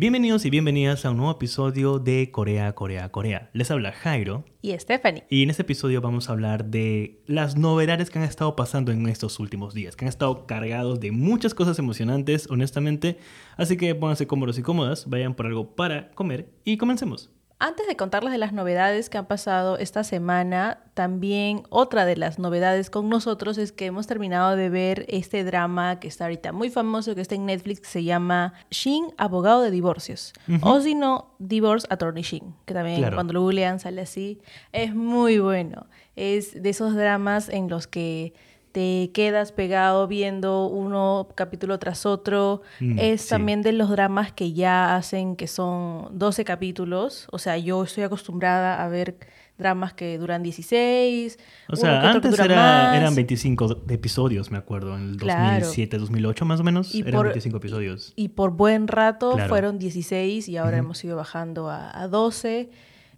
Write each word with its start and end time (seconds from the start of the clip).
Bienvenidos 0.00 0.44
y 0.44 0.50
bienvenidas 0.50 1.04
a 1.04 1.10
un 1.10 1.16
nuevo 1.16 1.32
episodio 1.32 1.98
de 1.98 2.30
Corea, 2.30 2.72
Corea, 2.76 3.10
Corea. 3.10 3.50
Les 3.52 3.68
habla 3.72 3.90
Jairo. 3.90 4.44
Y 4.62 4.78
Stephanie. 4.78 5.24
Y 5.28 5.42
en 5.42 5.50
este 5.50 5.62
episodio 5.62 6.00
vamos 6.00 6.28
a 6.28 6.34
hablar 6.34 6.66
de 6.66 7.20
las 7.26 7.56
novedades 7.56 8.08
que 8.08 8.20
han 8.20 8.24
estado 8.24 8.54
pasando 8.54 8.92
en 8.92 9.08
estos 9.08 9.40
últimos 9.40 9.74
días, 9.74 9.96
que 9.96 10.04
han 10.04 10.08
estado 10.08 10.46
cargados 10.46 11.00
de 11.00 11.10
muchas 11.10 11.52
cosas 11.52 11.80
emocionantes, 11.80 12.48
honestamente. 12.48 13.18
Así 13.56 13.76
que 13.76 13.92
pónganse 13.96 14.28
cómodos 14.28 14.56
y 14.56 14.62
cómodas, 14.62 15.10
vayan 15.10 15.34
por 15.34 15.46
algo 15.46 15.74
para 15.74 16.12
comer 16.12 16.48
y 16.62 16.76
comencemos. 16.76 17.32
Antes 17.60 17.88
de 17.88 17.96
contarles 17.96 18.30
de 18.30 18.38
las 18.38 18.52
novedades 18.52 19.10
que 19.10 19.18
han 19.18 19.26
pasado 19.26 19.78
esta 19.78 20.04
semana, 20.04 20.78
también 20.94 21.64
otra 21.70 22.04
de 22.04 22.16
las 22.16 22.38
novedades 22.38 22.88
con 22.88 23.08
nosotros 23.08 23.58
es 23.58 23.72
que 23.72 23.86
hemos 23.86 24.06
terminado 24.06 24.54
de 24.54 24.70
ver 24.70 25.04
este 25.08 25.42
drama 25.42 25.98
que 25.98 26.06
está 26.06 26.26
ahorita 26.26 26.52
muy 26.52 26.70
famoso, 26.70 27.16
que 27.16 27.20
está 27.20 27.34
en 27.34 27.46
Netflix, 27.46 27.80
que 27.80 27.88
se 27.88 28.04
llama 28.04 28.54
Shin, 28.70 29.06
abogado 29.16 29.62
de 29.62 29.72
divorcios. 29.72 30.34
O 30.60 30.80
si 30.80 30.94
no, 30.94 31.34
Divorce 31.40 31.88
Attorney 31.90 32.22
Shin, 32.22 32.54
que 32.64 32.74
también 32.74 33.12
cuando 33.12 33.32
lo 33.32 33.42
googlean 33.42 33.80
sale 33.80 34.02
así. 34.02 34.40
Es 34.70 34.94
muy 34.94 35.40
bueno. 35.40 35.86
Es 36.14 36.62
de 36.62 36.70
esos 36.70 36.94
dramas 36.94 37.48
en 37.48 37.68
los 37.68 37.88
que 37.88 38.34
te 38.78 39.10
quedas 39.12 39.50
pegado 39.50 40.06
viendo 40.06 40.68
uno 40.68 41.26
capítulo 41.34 41.80
tras 41.80 42.06
otro. 42.06 42.62
Mm, 42.78 42.96
es 43.00 43.26
también 43.26 43.60
de 43.60 43.72
los 43.72 43.90
dramas 43.90 44.30
que 44.30 44.52
ya 44.52 44.94
hacen 44.94 45.34
que 45.34 45.48
son 45.48 46.16
12 46.16 46.44
capítulos. 46.44 47.26
O 47.32 47.40
sea, 47.40 47.58
yo 47.58 47.82
estoy 47.82 48.04
acostumbrada 48.04 48.84
a 48.84 48.88
ver 48.88 49.16
dramas 49.58 49.94
que 49.94 50.16
duran 50.16 50.44
16. 50.44 51.40
O 51.70 51.74
sea, 51.74 52.08
antes 52.08 52.38
eran 52.38 53.16
25 53.16 53.86
episodios, 53.88 54.52
me 54.52 54.58
acuerdo, 54.58 54.94
en 54.94 55.08
el 55.08 55.16
2007, 55.16 55.98
2008 55.98 56.44
más 56.44 56.60
o 56.60 56.62
menos. 56.62 56.94
Y 56.94 57.00
eran 57.00 57.24
25 57.24 57.56
episodios. 57.56 58.12
Y 58.14 58.28
por 58.28 58.52
buen 58.52 58.86
rato 58.86 59.36
fueron 59.48 59.80
16 59.80 60.48
y 60.48 60.56
ahora 60.56 60.76
hemos 60.76 61.02
ido 61.02 61.16
bajando 61.16 61.68
a, 61.68 62.00
a 62.00 62.06
12. 62.06 62.70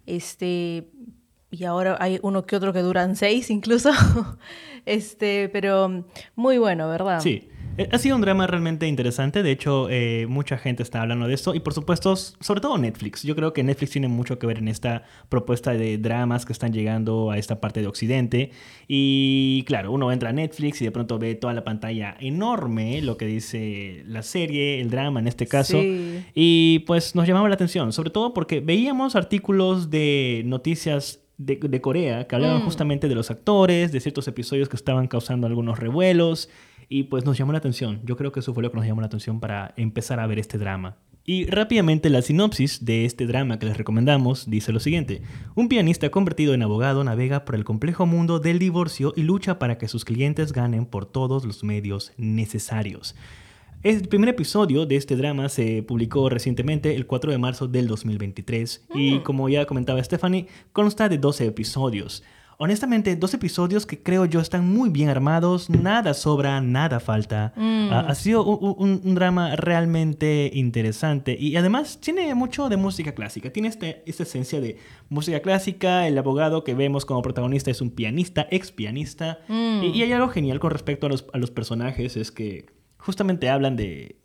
Este, 0.07 0.87
y 1.51 1.65
ahora 1.65 1.97
hay 1.99 2.19
uno 2.23 2.45
que 2.45 2.55
otro 2.55 2.73
que 2.73 2.79
duran 2.79 3.15
seis 3.15 3.49
incluso. 3.49 3.91
este, 4.85 5.49
pero 5.49 6.05
muy 6.35 6.57
bueno, 6.57 6.87
¿verdad? 6.87 7.19
Sí. 7.19 7.49
Eh, 7.77 7.87
ha 7.91 7.97
sido 7.97 8.15
un 8.17 8.21
drama 8.21 8.47
realmente 8.47 8.85
interesante, 8.85 9.43
de 9.43 9.51
hecho 9.51 9.87
eh, 9.89 10.25
mucha 10.27 10.57
gente 10.57 10.83
está 10.83 11.01
hablando 11.01 11.27
de 11.27 11.33
esto 11.33 11.55
y 11.55 11.61
por 11.61 11.73
supuesto, 11.73 12.15
sobre 12.15 12.59
todo 12.59 12.77
Netflix. 12.77 13.23
Yo 13.23 13.33
creo 13.35 13.53
que 13.53 13.63
Netflix 13.63 13.91
tiene 13.91 14.09
mucho 14.09 14.37
que 14.39 14.45
ver 14.45 14.57
en 14.57 14.67
esta 14.67 15.03
propuesta 15.29 15.71
de 15.71 15.97
dramas 15.97 16.45
que 16.45 16.51
están 16.51 16.73
llegando 16.73 17.31
a 17.31 17.37
esta 17.37 17.61
parte 17.61 17.79
de 17.81 17.87
Occidente 17.87 18.51
y 18.87 19.63
claro, 19.67 19.93
uno 19.93 20.11
entra 20.11 20.29
a 20.29 20.33
Netflix 20.33 20.81
y 20.81 20.85
de 20.85 20.91
pronto 20.91 21.17
ve 21.17 21.35
toda 21.35 21.53
la 21.53 21.63
pantalla 21.63 22.17
enorme, 22.19 23.01
lo 23.01 23.15
que 23.15 23.25
dice 23.25 24.03
la 24.05 24.21
serie, 24.21 24.81
el 24.81 24.89
drama 24.89 25.21
en 25.21 25.27
este 25.27 25.47
caso, 25.47 25.79
y 25.81 26.79
pues 26.79 27.15
nos 27.15 27.25
llamaba 27.25 27.47
la 27.47 27.55
atención, 27.55 27.93
sobre 27.93 28.09
todo 28.09 28.33
porque 28.33 28.59
veíamos 28.59 29.15
artículos 29.15 29.89
de 29.89 30.43
noticias 30.45 31.20
de, 31.45 31.81
Corea 31.81 32.27
que 32.27 32.35
hablaban 32.35 32.61
mm. 32.61 32.65
justamente 32.65 33.07
de 33.07 33.15
los 33.15 33.31
actores, 33.31 33.91
de 33.91 33.99
ciertos 33.99 34.27
episodios 34.27 34.69
que 34.69 34.75
estaban 34.75 35.07
causando 35.07 35.47
algunos 35.47 35.79
revuelos 35.79 36.49
y 36.89 37.03
pues 37.03 37.25
nos 37.25 37.37
llamó 37.37 37.51
la 37.51 37.59
atención. 37.59 38.01
Yo 38.03 38.17
creo 38.17 38.31
que 38.31 38.41
eso 38.41 38.53
fue 38.53 38.63
lo 38.63 38.71
que 38.71 38.77
nos 38.77 38.85
llamó 38.85 39.01
la 39.01 39.07
atención 39.07 39.39
para 39.39 39.73
empezar 39.77 40.19
a 40.19 40.27
ver 40.27 40.39
este 40.39 40.57
drama. 40.57 40.97
Y 41.23 41.45
rápidamente 41.45 42.09
la 42.09 42.23
sinopsis 42.23 42.83
de 42.83 43.05
este 43.05 43.27
drama 43.27 43.59
que 43.59 43.67
les 43.67 43.77
recomendamos 43.77 44.49
dice 44.49 44.71
lo 44.71 44.79
siguiente. 44.79 45.21
Un 45.53 45.69
pianista 45.69 46.09
convertido 46.09 46.53
en 46.53 46.63
abogado 46.63 47.03
navega 47.03 47.45
por 47.45 47.55
el 47.55 47.63
complejo 47.63 48.07
mundo 48.07 48.39
del 48.39 48.57
divorcio 48.57 49.13
y 49.15 49.21
lucha 49.21 49.59
para 49.59 49.77
que 49.77 49.87
sus 49.87 50.03
clientes 50.03 50.51
ganen 50.51 50.85
por 50.85 51.05
todos 51.05 51.45
los 51.45 51.63
medios 51.63 52.11
necesarios. 52.17 53.15
El 53.83 54.07
primer 54.07 54.29
episodio 54.29 54.85
de 54.85 54.95
este 54.95 55.15
drama 55.15 55.49
se 55.49 55.81
publicó 55.81 56.29
recientemente 56.29 56.95
el 56.95 57.07
4 57.07 57.31
de 57.31 57.39
marzo 57.39 57.67
del 57.67 57.87
2023 57.87 58.85
y 58.93 59.15
mm. 59.15 59.23
como 59.23 59.49
ya 59.49 59.65
comentaba 59.65 60.03
Stephanie, 60.03 60.45
consta 60.71 61.09
de 61.09 61.17
12 61.17 61.47
episodios. 61.47 62.23
Honestamente, 62.59 63.15
dos 63.15 63.33
episodios 63.33 63.87
que 63.87 64.03
creo 64.03 64.25
yo 64.25 64.39
están 64.39 64.71
muy 64.71 64.91
bien 64.91 65.09
armados, 65.09 65.67
nada 65.71 66.13
sobra, 66.13 66.61
nada 66.61 66.99
falta. 66.99 67.53
Mm. 67.55 67.89
Ah, 67.91 68.05
ha 68.07 68.13
sido 68.13 68.45
un, 68.45 69.15
drama 69.15 69.55
realmente 69.55 70.51
interesante 70.53 71.35
y 71.39 71.55
además 71.55 71.99
tiene 71.99 72.35
mucho 72.35 72.69
de 72.69 72.77
música 72.77 73.15
clásica. 73.15 73.51
Tiene 73.51 73.69
este, 73.69 74.03
esta 74.05 74.21
esencia 74.21 74.61
de 74.61 74.77
música 75.09 75.39
clásica. 75.39 76.07
El 76.07 76.19
abogado 76.19 76.63
que 76.63 76.75
vemos 76.75 77.03
como 77.03 77.23
protagonista 77.23 77.71
es 77.71 77.81
un 77.81 77.89
pianista, 77.89 78.47
ex 78.51 78.71
pianista. 78.71 79.39
Mm. 79.47 79.81
Y, 79.85 80.03
hay 80.03 80.13
algo 80.13 80.27
genial 80.27 80.59
con 80.59 80.69
respecto 80.69 81.07
a 81.07 81.09
los, 81.09 81.25
a 81.33 81.39
los 81.39 81.49
personajes, 81.49 82.15
es 82.15 82.31
que 82.31 82.79
justamente 83.01 83.49
hablan 83.49 83.75
de, 83.75 84.15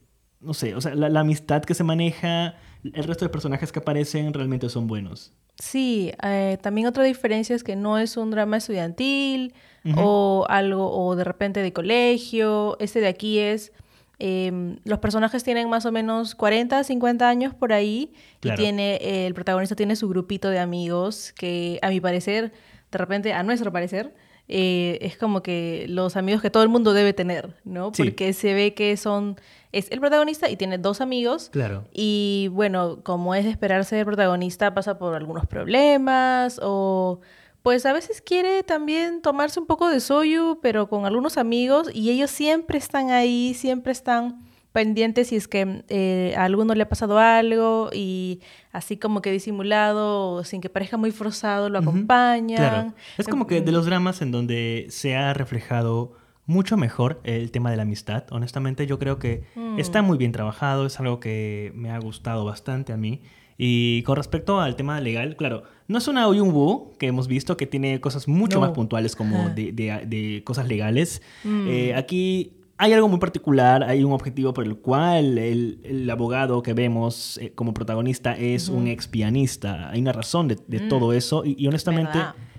no 0.40 0.54
sé, 0.54 0.74
o 0.74 0.80
sea, 0.80 0.94
la, 0.94 1.20
amistad 1.20 1.62
que 1.62 1.74
se 1.74 1.82
maneja, 1.82 2.56
el 2.84 3.04
resto 3.04 3.24
de 3.24 3.30
personajes 3.30 3.72
que 3.72 3.80
aparecen 3.80 4.32
realmente 4.32 4.68
son 4.68 4.86
buenos. 4.86 5.32
Sí, 5.58 6.12
eh, 6.22 6.58
también 6.60 6.86
otra 6.86 7.02
diferencia 7.02 7.56
es 7.56 7.64
que 7.64 7.74
no 7.74 7.98
es 7.98 8.16
un 8.18 8.30
drama 8.30 8.58
estudiantil 8.58 9.54
o 9.96 10.44
algo, 10.48 10.90
o 10.92 11.16
de 11.16 11.24
repente 11.24 11.62
de 11.62 11.72
colegio. 11.72 12.76
Este 12.78 13.00
de 13.00 13.06
aquí 13.06 13.38
es, 13.38 13.72
em, 14.18 14.76
los 14.84 14.98
personajes 14.98 15.44
tienen 15.44 15.70
más 15.70 15.86
o 15.86 15.92
menos 15.92 16.34
40, 16.34 16.84
50 16.84 17.28
años 17.28 17.54
por 17.54 17.72
ahí 17.72 18.12
y 18.42 18.50
tiene, 18.56 19.26
el 19.26 19.32
protagonista 19.32 19.76
tiene 19.76 19.96
su 19.96 20.08
grupito 20.08 20.50
de 20.50 20.58
amigos 20.58 21.32
que 21.32 21.78
a 21.80 21.88
mi 21.88 22.00
parecer, 22.00 22.52
de 22.90 22.98
repente, 22.98 23.32
a 23.32 23.42
nuestro 23.42 23.72
parecer, 23.72 24.12
eh, 24.48 24.98
es 25.00 25.16
como 25.16 25.42
que 25.42 25.86
los 25.88 26.16
amigos 26.16 26.40
que 26.40 26.50
todo 26.50 26.62
el 26.62 26.68
mundo 26.68 26.92
debe 26.92 27.12
tener, 27.12 27.56
¿no? 27.64 27.90
Porque 27.92 28.32
se 28.32 28.54
ve 28.54 28.74
que 28.74 28.96
son, 28.96 29.36
es 29.72 29.90
el 29.90 30.00
protagonista 30.00 30.48
y 30.48 30.56
tiene 30.56 30.78
dos 30.78 31.00
amigos. 31.00 31.50
Claro. 31.50 31.84
Y 31.92 32.48
bueno, 32.52 33.00
como 33.02 33.34
es 33.34 33.44
de 33.44 33.50
esperarse, 33.50 33.98
el 33.98 34.06
protagonista 34.06 34.72
pasa 34.72 34.98
por 34.98 35.14
algunos 35.14 35.46
problemas 35.46 36.60
o 36.62 37.20
pues 37.62 37.84
a 37.84 37.92
veces 37.92 38.22
quiere 38.22 38.62
también 38.62 39.20
tomarse 39.22 39.58
un 39.58 39.66
poco 39.66 39.88
de 39.88 39.98
soyu, 39.98 40.60
pero 40.62 40.88
con 40.88 41.04
algunos 41.04 41.36
amigos 41.36 41.90
y 41.92 42.10
ellos 42.10 42.30
siempre 42.30 42.78
están 42.78 43.10
ahí, 43.10 43.54
siempre 43.54 43.90
están 43.90 44.45
pendientes 44.76 45.28
si 45.28 45.36
es 45.36 45.48
que 45.48 45.84
eh, 45.88 46.34
a 46.36 46.44
alguno 46.44 46.74
le 46.74 46.82
ha 46.82 46.88
pasado 46.90 47.18
algo 47.18 47.88
y 47.94 48.42
así 48.72 48.98
como 48.98 49.22
que 49.22 49.32
disimulado, 49.32 50.44
sin 50.44 50.60
que 50.60 50.68
parezca 50.68 50.98
muy 50.98 51.12
forzado, 51.12 51.70
lo 51.70 51.78
acompañan. 51.78 52.58
Claro. 52.58 52.94
Es 53.16 53.26
como 53.26 53.46
que 53.46 53.62
de 53.62 53.72
los 53.72 53.86
dramas 53.86 54.20
en 54.20 54.32
donde 54.32 54.84
se 54.90 55.16
ha 55.16 55.32
reflejado 55.32 56.12
mucho 56.44 56.76
mejor 56.76 57.22
el 57.24 57.50
tema 57.52 57.70
de 57.70 57.78
la 57.78 57.84
amistad. 57.84 58.24
Honestamente, 58.30 58.86
yo 58.86 58.98
creo 58.98 59.18
que 59.18 59.44
mm. 59.54 59.78
está 59.78 60.02
muy 60.02 60.18
bien 60.18 60.32
trabajado, 60.32 60.84
es 60.84 61.00
algo 61.00 61.20
que 61.20 61.72
me 61.74 61.90
ha 61.90 61.98
gustado 61.98 62.44
bastante 62.44 62.92
a 62.92 62.98
mí. 62.98 63.22
Y 63.56 64.02
con 64.02 64.16
respecto 64.16 64.60
al 64.60 64.76
tema 64.76 65.00
legal, 65.00 65.36
claro, 65.36 65.62
no 65.88 65.96
es 65.96 66.06
una 66.06 66.28
Oyun 66.28 66.52
que 66.98 67.06
hemos 67.06 67.28
visto 67.28 67.56
que 67.56 67.66
tiene 67.66 67.98
cosas 68.02 68.28
mucho 68.28 68.60
más 68.60 68.72
puntuales 68.72 69.16
como 69.16 69.48
de, 69.48 69.72
de, 69.72 70.42
cosas 70.44 70.68
legales. 70.68 71.22
Mm. 71.44 71.66
Eh, 71.66 71.94
aquí 71.94 72.52
hay 72.78 72.92
algo 72.92 73.08
muy 73.08 73.18
particular, 73.18 73.82
hay 73.82 74.04
un 74.04 74.12
objetivo 74.12 74.52
por 74.52 74.64
el 74.64 74.76
cual 74.78 75.38
el, 75.38 76.08
abogado 76.10 76.62
que 76.62 76.74
vemos 76.74 77.38
eh, 77.38 77.52
como 77.54 77.72
protagonista 77.72 78.34
es 78.34 78.68
un 78.68 78.86
ex 78.86 79.08
pianista. 79.08 79.90
Hay 79.90 80.00
una 80.00 80.12
razón 80.12 80.48
de, 80.48 80.56
mm. 80.56 80.88
todo 80.88 81.12
eso 81.12 81.42
y, 81.44 81.66
honestamente 81.66 82.18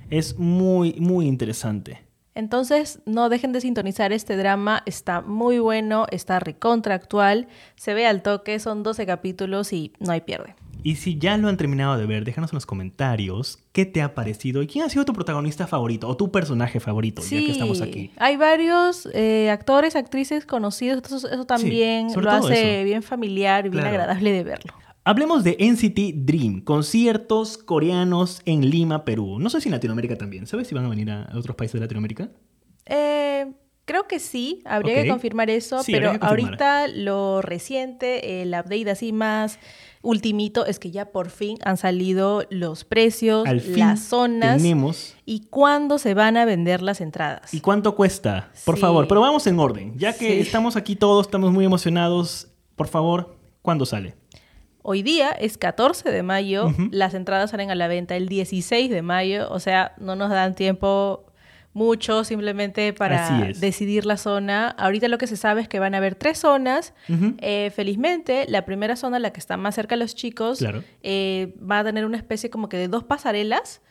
es 0.09 0.37
muy, 0.37 0.93
muy 0.99 1.27
interesante. 1.27 2.03
Entonces, 2.33 2.99
no 3.05 3.29
dejen 3.29 3.51
de 3.51 3.61
sintonizar 3.61 4.13
este 4.13 4.37
drama, 4.37 4.83
está 4.85 5.21
muy 5.21 5.59
bueno, 5.59 6.05
está 6.11 6.39
recontractual, 6.39 7.47
se 7.75 7.95
ve 7.95 8.05
al 8.05 8.21
toque, 8.21 8.59
son 8.59 8.83
12 8.83 9.07
capítulos 9.07 9.73
y 9.73 9.91
no 9.99 10.11
hay 10.11 10.21
pierde. 10.21 10.55
Y 10.83 10.95
si 10.95 11.17
ya 11.17 11.37
lo 11.37 11.47
han 11.47 11.57
terminado 11.57 11.97
de 11.97 12.05
ver, 12.05 12.23
déjanos 12.25 12.51
en 12.53 12.57
los 12.57 12.65
comentarios 12.65 13.59
qué 13.71 13.85
te 13.85 14.01
ha 14.01 14.15
parecido 14.15 14.61
y 14.61 14.67
quién 14.67 14.85
ha 14.85 14.89
sido 14.89 15.05
tu 15.05 15.13
protagonista 15.13 15.67
favorito 15.67 16.07
o 16.07 16.15
tu 16.15 16.31
personaje 16.31 16.79
favorito, 16.79 17.21
ya 17.21 17.29
que 17.29 17.51
estamos 17.51 17.81
aquí. 17.81 18.11
Hay 18.17 18.37
varios 18.37 19.07
eh, 19.13 19.49
actores, 19.49 19.95
actrices 19.95 20.45
conocidos, 20.45 21.01
eso, 21.11 21.45
también 21.45 22.07
lo 22.15 22.31
hace 22.31 22.83
bien 22.83 23.03
familiar 23.03 23.65
y 23.65 23.69
bien 23.69 23.85
agradable 23.85 24.31
de 24.31 24.43
verlo. 24.43 24.73
Hablemos 25.03 25.45
de 25.45 25.55
NCT 25.57 26.25
Dream, 26.25 26.59
conciertos 26.59 27.57
coreanos 27.57 28.41
en 28.43 28.69
Lima, 28.69 29.05
Perú. 29.05 29.39
No 29.39 29.49
sé 29.49 29.61
si 29.61 29.69
en 29.69 29.73
Latinoamérica 29.73 30.17
también. 30.17 30.47
¿Sabes 30.47 30.67
si 30.67 30.75
van 30.75 30.83
a 30.83 30.89
venir 30.89 31.09
a 31.09 31.29
otros 31.33 31.55
países 31.55 31.75
de 31.75 31.79
Latinoamérica? 31.79 32.29
Eh, 32.85 33.53
creo 33.85 34.05
que 34.05 34.19
sí, 34.19 34.61
habría 34.65 35.01
que 35.01 35.09
confirmar 35.09 35.49
eso, 35.49 35.81
pero 35.87 36.11
ahorita 36.19 36.89
lo 36.89 37.41
reciente, 37.41 38.41
el 38.41 38.49
update 38.49 38.91
así 38.91 39.13
más 39.13 39.59
ultimito 40.07 40.65
es 40.65 40.79
que 40.79 40.89
ya 40.89 41.11
por 41.11 41.29
fin 41.29 41.57
han 41.63 41.75
salido 41.75 42.43
los 42.49 42.85
precios, 42.85 43.45
las 43.65 43.99
zonas 43.99 44.63
y 45.25 45.41
cuándo 45.49 45.97
se 45.97 46.13
van 46.13 46.37
a 46.37 46.45
vender 46.45 46.81
las 46.81 47.01
entradas. 47.01 47.53
¿Y 47.53 47.59
cuánto 47.59 47.93
cuesta? 47.93 48.49
Por 48.63 48.77
favor, 48.77 49.07
pero 49.09 49.19
vamos 49.19 49.45
en 49.47 49.59
orden. 49.59 49.97
Ya 49.97 50.13
que 50.13 50.39
estamos 50.39 50.77
aquí 50.77 50.95
todos, 50.95 51.27
estamos 51.27 51.51
muy 51.51 51.65
emocionados, 51.65 52.47
por 52.77 52.87
favor, 52.87 53.35
¿cuándo 53.61 53.85
sale? 53.85 54.15
Hoy 54.81 55.03
día 55.03 55.31
es 55.31 55.57
14 55.57 56.09
de 56.09 56.23
mayo, 56.23 56.73
las 56.91 57.13
entradas 57.13 57.51
salen 57.51 57.69
a 57.69 57.75
la 57.75 57.89
venta 57.89 58.15
el 58.15 58.29
16 58.29 58.89
de 58.89 59.01
mayo, 59.01 59.49
o 59.51 59.59
sea, 59.59 59.93
no 59.97 60.15
nos 60.15 60.29
dan 60.29 60.55
tiempo 60.55 61.25
mucho 61.77 62.23
simplemente 62.23 62.91
para 62.91 63.51
decidir 63.59 64.05
la 64.05 64.17
zona. 64.17 64.69
Ahorita 64.69 65.07
lo 65.07 65.19
que 65.19 65.27
se 65.27 65.37
sabe 65.37 65.61
es 65.61 65.67
que 65.67 65.79
van 65.79 65.93
a 65.93 65.97
haber 65.99 66.15
tres 66.15 66.39
zonas. 66.39 66.95
Ujú. 67.07 67.35
Eh, 67.37 67.71
felizmente, 67.75 68.45
la 68.49 68.65
primera 68.65 68.95
zona, 68.95 69.19
la 69.19 69.31
que 69.31 69.39
está 69.39 69.57
más 69.57 69.75
cerca 69.75 69.95
de 69.95 69.99
los 69.99 70.15
chicos, 70.15 70.57
Claro. 70.57 70.83
eh, 71.03 71.53
va 71.59 71.79
a 71.79 71.83
tener 71.83 72.05
una 72.05 72.17
especie 72.17 72.49
como 72.49 72.67
que 72.67 72.77
de 72.77 72.87
dos 72.87 73.03
pasarelas. 73.03 73.81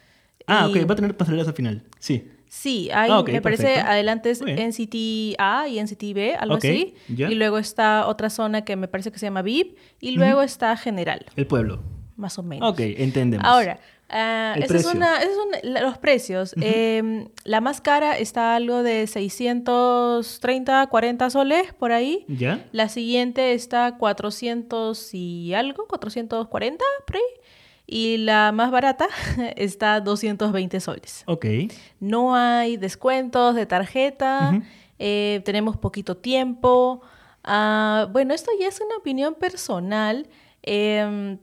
Ah, 0.49 0.69
Y- 0.69 0.79
ok, 0.79 0.89
va 0.91 0.93
a 0.95 0.97
tener 0.97 1.17
pasarelas 1.17 1.47
al 1.47 1.55
final. 1.55 1.85
Sí. 2.01 2.29
Sí, 2.49 2.91
hay, 2.93 3.11
Ah, 3.11 3.19
ok, 3.21 3.29
me 3.31 3.41
parece, 3.43 3.65
perfecto. 3.65 3.91
adelante 3.91 4.31
es. 4.31 4.41
NCT 4.43 5.35
A 5.39 5.69
y 5.69 5.79
NCT 5.79 6.13
B, 6.15 6.35
algo 6.37 6.55
Ok, 6.57 6.65
así. 6.65 6.95
ya. 7.09 7.31
Y 7.31 7.35
luego 7.35 7.59
está 7.59 8.07
otra 8.07 8.31
zona 8.31 8.65
que 8.65 8.77
me 8.77 8.89
parece 8.89 9.11
que 9.13 9.19
se 9.19 9.27
llama 9.27 9.43
VIP. 9.43 9.77
Y 10.01 10.13
luego 10.13 10.43
está 10.43 10.77
General, 10.77 11.25
El 11.37 11.47
pueblo. 11.47 11.83
más 12.17 12.39
o 12.39 12.43
menos. 12.43 12.71
Ok, 12.73 12.81
entendemos. 12.81 13.45
Ahora, 13.47 13.79
ah, 14.09 14.55
es 14.59 14.85
una, 14.87 15.21
esos 15.23 15.35
son 15.35 15.49
los 15.83 15.99
precios. 15.99 16.55
Eh, 16.61 17.29
la 17.45 17.61
más 17.61 17.81
cara 17.81 18.19
está 18.19 18.55
algo 18.57 18.83
de 18.83 19.07
630, 19.07 20.87
40 20.87 21.31
soles 21.31 21.75
por 21.75 21.93
ahí. 21.93 22.25
¿Ya? 22.29 22.65
La 22.73 22.89
siguiente 22.89 23.53
está 23.55 23.97
400 23.97 25.15
y 25.15 25.55
algo, 25.55 25.87
440 25.87 26.85
por 27.07 27.17
ahí. 27.17 27.23
Y 27.87 28.17
la 28.19 28.51
más 28.53 28.71
barata 28.71 29.09
está 29.57 30.01
220 30.01 30.81
soles. 30.81 31.23
Ok. 31.27 31.47
No 32.01 32.35
hay 32.35 32.77
descuentos 32.77 33.55
de 33.55 33.67
tarjeta, 33.67 34.61
eh, 34.99 35.41
tenemos 35.45 35.77
poquito 35.77 36.17
tiempo. 36.17 37.03
Ah, 37.45 38.09
bueno, 38.11 38.35
esto 38.35 38.51
ya 38.59 38.67
es 38.67 38.81
una 38.81 38.97
opinión 38.97 39.35
personal. 39.35 40.27
Em, 40.63 41.39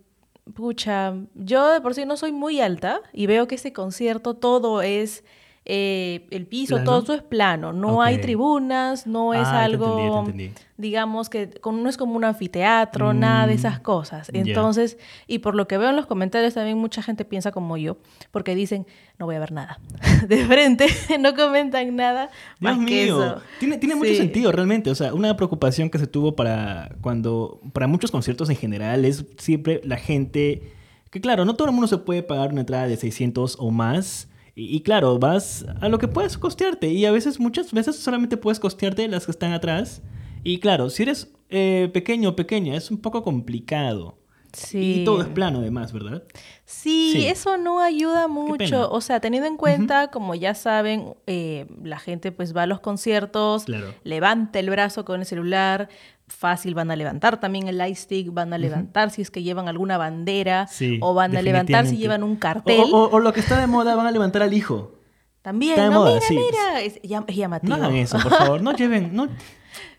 pucha, 0.55 1.15
yo 1.35 1.71
de 1.71 1.81
por 1.81 1.93
sí 1.93 2.05
no 2.05 2.17
soy 2.17 2.31
muy 2.31 2.59
alta 2.61 3.01
y 3.13 3.27
veo 3.27 3.47
que 3.47 3.55
este 3.55 3.73
concierto 3.73 4.35
todo 4.35 4.81
es 4.81 5.23
eh, 5.65 6.27
el 6.31 6.45
piso, 6.45 6.75
¿Plano? 6.75 6.83
todo 6.91 7.03
eso 7.03 7.13
es 7.13 7.21
plano. 7.21 7.71
No 7.71 8.01
hay 8.01 8.17
tribunas, 8.19 9.07
no 9.07 9.33
es 9.33 9.47
Ah, 9.47 9.51
te 9.51 9.57
algo, 9.59 9.85
entendí, 10.25 10.33
te 10.35 10.43
entendí. 10.47 10.61
digamos 10.77 11.29
que 11.29 11.49
con- 11.51 11.81
no 11.83 11.87
es 11.89 11.95
como 11.95 12.15
un 12.15 12.25
anfiteatro, 12.25 13.13
nada 13.13 13.47
de 13.47 13.53
Mm, 13.53 13.57
esas 13.59 13.79
cosas. 13.79 14.29
Entonces, 14.33 14.97
y 15.25 15.39
por 15.39 15.55
lo 15.55 15.65
que 15.67 15.77
veo 15.77 15.89
en 15.89 15.95
los 15.95 16.05
comentarios 16.05 16.53
también 16.55 16.77
mucha 16.77 17.01
gente 17.01 17.23
piensa 17.23 17.51
como 17.51 17.77
yo, 17.77 17.97
porque 18.31 18.55
dicen, 18.55 18.85
no 19.17 19.25
voy 19.25 19.35
a 19.35 19.39
ver 19.39 19.53
nada. 19.53 19.79
De 20.27 20.45
frente, 20.45 20.87
no 21.21 21.33
comentan 21.33 21.95
nada 21.95 22.29
Dios 22.59 22.77
más 22.77 22.85
que 22.85 23.03
mío, 23.05 23.23
eso. 23.23 23.41
tiene, 23.59 23.77
tiene 23.77 23.95
mucho 23.95 24.13
sentido 24.15 24.51
realmente. 24.51 24.89
O 24.91 24.95
sea, 24.95 25.13
una 25.13 25.35
preocupación 25.37 25.89
que 25.89 25.97
se 25.97 26.07
tuvo 26.07 26.35
para 26.35 26.93
cuando, 27.01 27.61
para 27.71 27.87
muchos 27.87 28.11
conciertos 28.11 28.49
en 28.49 28.57
general 28.57 29.05
es 29.05 29.25
siempre 29.37 29.79
la 29.85 29.95
gente, 29.95 30.73
que 31.09 31.21
claro, 31.21 31.45
no 31.45 31.53
todo 31.55 31.67
el 31.69 31.73
mundo 31.73 31.87
se 31.87 31.99
puede 31.99 32.21
pagar 32.21 32.51
una 32.51 32.59
entrada 32.61 32.87
de 32.87 32.97
600 32.97 33.55
o 33.59 33.71
más. 33.71 34.27
Y, 34.55 34.75
y 34.75 34.81
claro, 34.81 35.17
vas 35.19 35.65
a 35.81 35.89
lo 35.89 35.97
que 35.99 36.07
puedes 36.07 36.37
costearte. 36.37 36.87
Y 36.89 37.05
a 37.05 37.11
veces, 37.11 37.39
muchas 37.39 37.71
veces 37.73 37.95
solamente 37.97 38.37
puedes 38.37 38.59
costearte 38.59 39.07
las 39.07 39.25
que 39.25 39.31
están 39.31 39.53
atrás. 39.53 40.01
Y 40.43 40.59
claro, 40.59 40.89
si 40.89 41.03
eres 41.03 41.31
eh, 41.49 41.89
pequeño 41.93 42.29
o 42.29 42.35
pequeña, 42.35 42.75
es 42.75 42.91
un 42.91 42.97
poco 42.99 43.23
complicado. 43.23 44.17
Sí. 44.51 45.01
Y 45.01 45.03
todo 45.05 45.19
es 45.23 45.27
plano 45.29 45.59
además, 45.59 45.91
¿verdad? 45.93 46.21
Sí, 46.63 47.09
Sí. 47.13 47.25
eso 47.25 47.57
no 47.57 47.79
ayuda 47.79 48.27
mucho. 48.27 48.91
O 48.91 49.01
sea, 49.01 49.19
teniendo 49.19 49.47
en 49.47 49.57
cuenta, 49.57 50.09
como 50.11 50.35
ya 50.35 50.53
saben, 50.53 51.15
eh, 51.25 51.65
la 51.83 51.97
gente 51.97 52.31
pues 52.31 52.55
va 52.55 52.61
a 52.63 52.67
los 52.67 52.79
conciertos, 52.79 53.65
Claro. 53.65 53.95
levanta 54.03 54.59
el 54.59 54.69
brazo 54.69 55.05
con 55.05 55.21
el 55.21 55.25
celular, 55.25 55.89
fácil 56.27 56.73
van 56.73 56.89
a 56.91 56.95
levantar 56.95 57.39
también 57.39 57.67
el 57.67 57.77
lightstick, 57.77 58.33
van 58.33 58.53
a 58.53 58.57
levantar 58.57 59.11
si 59.11 59.21
es 59.21 59.29
que 59.31 59.43
llevan 59.43 59.67
alguna 59.67 59.97
bandera, 59.97 60.67
Sí, 60.67 60.97
o 61.01 61.13
van 61.13 61.35
a 61.35 61.41
levantar 61.41 61.85
si 61.85 61.97
llevan 61.97 62.23
un 62.23 62.37
O- 62.37 62.39
cartel. 62.39 62.85
O, 62.91 63.09
o 63.11 63.19
lo 63.19 63.33
que 63.33 63.39
está 63.41 63.59
de 63.59 63.67
moda, 63.67 63.95
van 63.95 64.07
a 64.07 64.11
levantar 64.11 64.41
al 64.41 64.53
hijo. 64.53 64.93
También, 65.41 65.71
está 65.73 65.83
de 65.83 65.89
no, 65.89 65.99
moda, 65.99 66.13
mira, 66.13 66.25
sí. 66.27 66.35
mira, 66.37 66.81
es, 66.81 67.01
llam- 67.01 67.25
es 67.27 67.35
llamativo. 67.35 67.75
No 67.75 67.83
hagan 67.83 67.95
eso, 67.97 68.17
por 68.19 68.31
favor. 68.31 68.61
No 68.61 68.71
lleven. 68.77 69.13
No, 69.13 69.27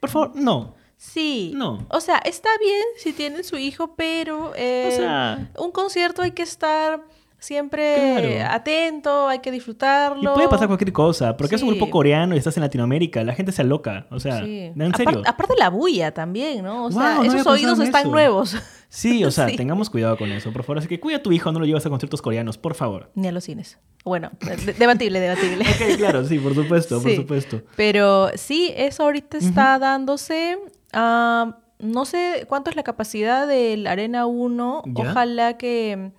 por 0.01 0.09
favor, 0.11 0.33
no. 0.35 0.75
Sí. 0.97 1.53
No. 1.55 1.87
O 1.91 2.01
sea, 2.01 2.17
está 2.19 2.49
bien 2.59 2.83
si 2.97 3.13
tienen 3.13 3.45
su 3.45 3.57
hijo, 3.59 3.95
pero 3.95 4.53
eh, 4.57 4.89
O 4.91 4.97
sea- 4.97 5.51
un 5.59 5.71
concierto 5.71 6.23
hay 6.23 6.31
que 6.31 6.43
estar 6.43 7.03
siempre 7.45 8.37
Claro. 8.39 8.55
atento, 8.55 9.29
hay 9.29 9.39
que 9.41 9.51
disfrutarlo. 9.51 10.33
Y 10.33 10.35
puede 10.35 10.49
pasar 10.49 10.67
cualquier 10.67 10.93
cosa, 10.93 11.37
porque 11.37 11.55
es 11.57 11.63
un 11.63 11.71
Sí. 11.71 11.77
grupo 11.79 11.91
coreano 11.91 12.35
y 12.35 12.39
estás 12.39 12.57
en 12.57 12.63
Latinoamérica, 12.63 13.23
la 13.25 13.35
gente 13.35 13.53
se 13.53 13.63
aloca. 13.63 14.07
O 14.11 14.19
sea, 14.21 14.45
Sí. 14.45 14.73
en 14.77 14.95
serio. 14.95 15.23
aparte 15.27 15.55
la 15.59 15.71
bulla 15.71 16.13
también, 16.13 16.65
¿no? 16.65 16.87
O 16.87 16.91
Wow, 16.91 16.93
sea, 16.93 17.15
no 17.17 17.23
esos 17.25 17.47
oídos 17.47 17.79
están 17.79 18.03
eso. 18.03 18.11
nuevos. 18.11 18.57
Sí, 18.89 19.25
o 19.25 19.31
sea, 19.31 19.49
Sí. 19.51 19.57
tengamos 19.57 19.91
cuidado 19.91 20.17
con 20.17 20.31
eso, 20.33 20.53
por 20.53 20.63
favor. 20.63 20.79
Así 20.79 20.89
que 20.89 20.99
cuida 21.01 21.19
a 21.19 21.23
tu 21.23 21.33
hijo, 21.33 21.53
no 21.53 21.59
lo 21.61 21.67
llevas 21.67 21.85
a 21.87 21.91
conciertos 21.91 22.23
coreanos, 22.23 22.59
por 22.59 22.75
favor. 22.75 23.11
Ni 23.15 23.29
a 23.29 23.33
los 23.33 23.45
cines. 23.45 23.79
Bueno, 24.05 24.31
de- 24.41 24.73
debatible, 24.75 25.19
debatible. 25.21 25.65
Ok, 25.65 25.97
claro, 25.99 26.25
sí, 26.25 26.39
por 26.39 26.55
supuesto, 26.55 27.01
por 27.01 27.11
Sí. 27.11 27.17
supuesto. 27.17 27.63
Pero 27.77 28.29
sí, 28.37 28.73
eso 28.77 29.03
ahorita 29.05 29.39
está 29.39 29.79
dándose. 29.79 30.59
ah, 30.93 31.57
no 31.81 32.05
sé 32.05 32.45
cuánto 32.49 32.71
es 32.71 32.77
la 32.77 32.85
capacidad 32.85 33.49
del 33.49 33.87
Arena 33.89 34.27
1. 34.27 34.83
Ya. 34.87 35.11
Ojalá 35.11 35.57
que. 35.59 36.13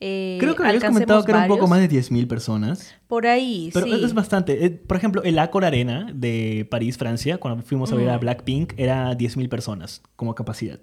Eh, 0.00 0.38
Creo 0.40 0.54
que 0.56 0.62
me 0.62 0.68
habías 0.70 0.84
comentado 0.84 1.22
que 1.24 1.30
era 1.32 1.42
un 1.42 1.48
poco 1.48 1.66
más 1.68 1.78
de 1.80 1.88
10.000 1.88 2.26
personas. 2.26 2.94
Por 3.06 3.26
ahí, 3.26 3.70
Pero 3.74 3.86
sí. 3.86 4.02
es 4.04 4.14
bastante. 4.14 4.64
Eh, 4.64 4.70
por 4.70 4.96
ejemplo, 4.96 5.22
el 5.22 5.38
Accor 5.38 5.64
Arena 5.64 6.10
de 6.14 6.66
París, 6.70 6.96
Francia, 6.96 7.38
cuando 7.38 7.62
fuimos 7.62 7.92
a 7.92 7.96
ver 7.96 8.08
a 8.10 8.16
Mm. 8.16 8.20
Blackpink, 8.20 8.72
era 8.76 9.14
10.000 9.14 9.48
personas 9.48 10.02
como 10.16 10.34
capacidad. 10.34 10.78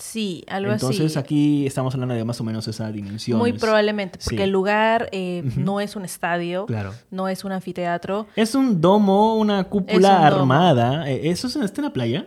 Sí, 0.00 0.44
algo 0.46 0.70
Entonces 0.70 1.06
así. 1.06 1.18
aquí 1.18 1.66
estamos 1.66 1.92
hablando 1.92 2.14
de 2.14 2.24
más 2.24 2.40
o 2.40 2.44
menos 2.44 2.68
esa 2.68 2.92
dimensión. 2.92 3.36
Muy 3.38 3.52
probablemente, 3.54 4.18
porque 4.22 4.36
Sí. 4.36 4.42
el 4.42 4.50
lugar 4.50 5.08
eh, 5.10 5.42
no 5.56 5.80
es 5.80 5.96
un 5.96 6.04
estadio, 6.04 6.66
Claro. 6.66 6.92
no 7.10 7.28
es 7.28 7.44
un 7.44 7.50
anfiteatro. 7.50 8.28
Es 8.36 8.54
un 8.54 8.80
domo, 8.80 9.34
una 9.36 9.64
cúpula 9.64 10.18
un 10.20 10.24
armada. 10.24 11.10
¿Eso 11.10 11.48
es- 11.48 11.56
está 11.56 11.80
en 11.80 11.86
la 11.86 11.92
playa? 11.92 12.26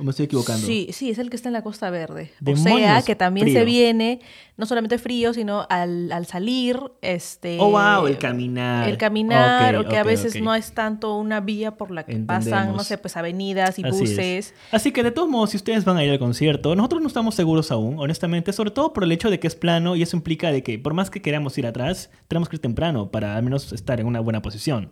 ¿O 0.00 0.02
me 0.02 0.10
estoy 0.10 0.24
equivocando? 0.24 0.66
Sí, 0.66 0.88
sí, 0.92 1.10
es 1.10 1.18
el 1.18 1.28
que 1.28 1.36
está 1.36 1.50
en 1.50 1.52
la 1.52 1.62
Costa 1.62 1.90
Verde. 1.90 2.32
O 2.46 2.56
sea, 2.56 3.02
que 3.02 3.14
también 3.14 3.52
se 3.52 3.64
viene, 3.64 4.20
no 4.56 4.64
solamente 4.64 4.96
frío, 4.96 5.34
sino 5.34 5.66
al, 5.68 6.10
al 6.10 6.24
salir, 6.24 6.80
este... 7.02 7.58
Oh, 7.60 7.70
wow, 7.72 8.06
el 8.06 8.16
caminar. 8.16 8.88
El 8.88 8.96
caminar, 8.96 9.76
Ok, 9.76 9.84
o 9.84 9.88
que 9.90 9.98
a 9.98 10.02
veces 10.02 10.40
no 10.40 10.54
es 10.54 10.72
tanto 10.72 11.16
una 11.16 11.40
vía 11.40 11.76
por 11.76 11.90
la 11.90 12.04
que 12.06 12.16
pasan, 12.16 12.72
no 12.74 12.82
sé, 12.82 12.96
pues 12.96 13.18
avenidas 13.18 13.78
y 13.78 13.84
Así 13.84 14.04
es. 14.04 14.10
buses. 14.10 14.54
Así 14.72 14.90
que 14.90 15.02
de 15.02 15.10
todos 15.10 15.28
modos, 15.28 15.50
si 15.50 15.58
ustedes 15.58 15.84
van 15.84 15.98
a 15.98 16.04
ir 16.04 16.10
al 16.10 16.18
concierto, 16.18 16.74
nosotros 16.74 17.02
no 17.02 17.08
estamos 17.08 17.34
seguros 17.34 17.70
aún, 17.70 17.98
honestamente, 17.98 18.54
sobre 18.54 18.70
todo 18.70 18.94
por 18.94 19.04
el 19.04 19.12
hecho 19.12 19.28
de 19.28 19.38
que 19.38 19.48
es 19.48 19.54
plano 19.54 19.96
y 19.96 20.02
eso 20.02 20.16
implica 20.16 20.50
de 20.50 20.62
que 20.62 20.78
por 20.78 20.94
más 20.94 21.10
que 21.10 21.20
queramos 21.20 21.58
ir 21.58 21.66
atrás, 21.66 22.10
tenemos 22.26 22.48
que 22.48 22.56
ir 22.56 22.62
temprano 22.62 23.10
para 23.10 23.36
al 23.36 23.42
menos 23.42 23.70
estar 23.74 24.00
en 24.00 24.06
una 24.06 24.20
buena 24.20 24.40
posición. 24.40 24.90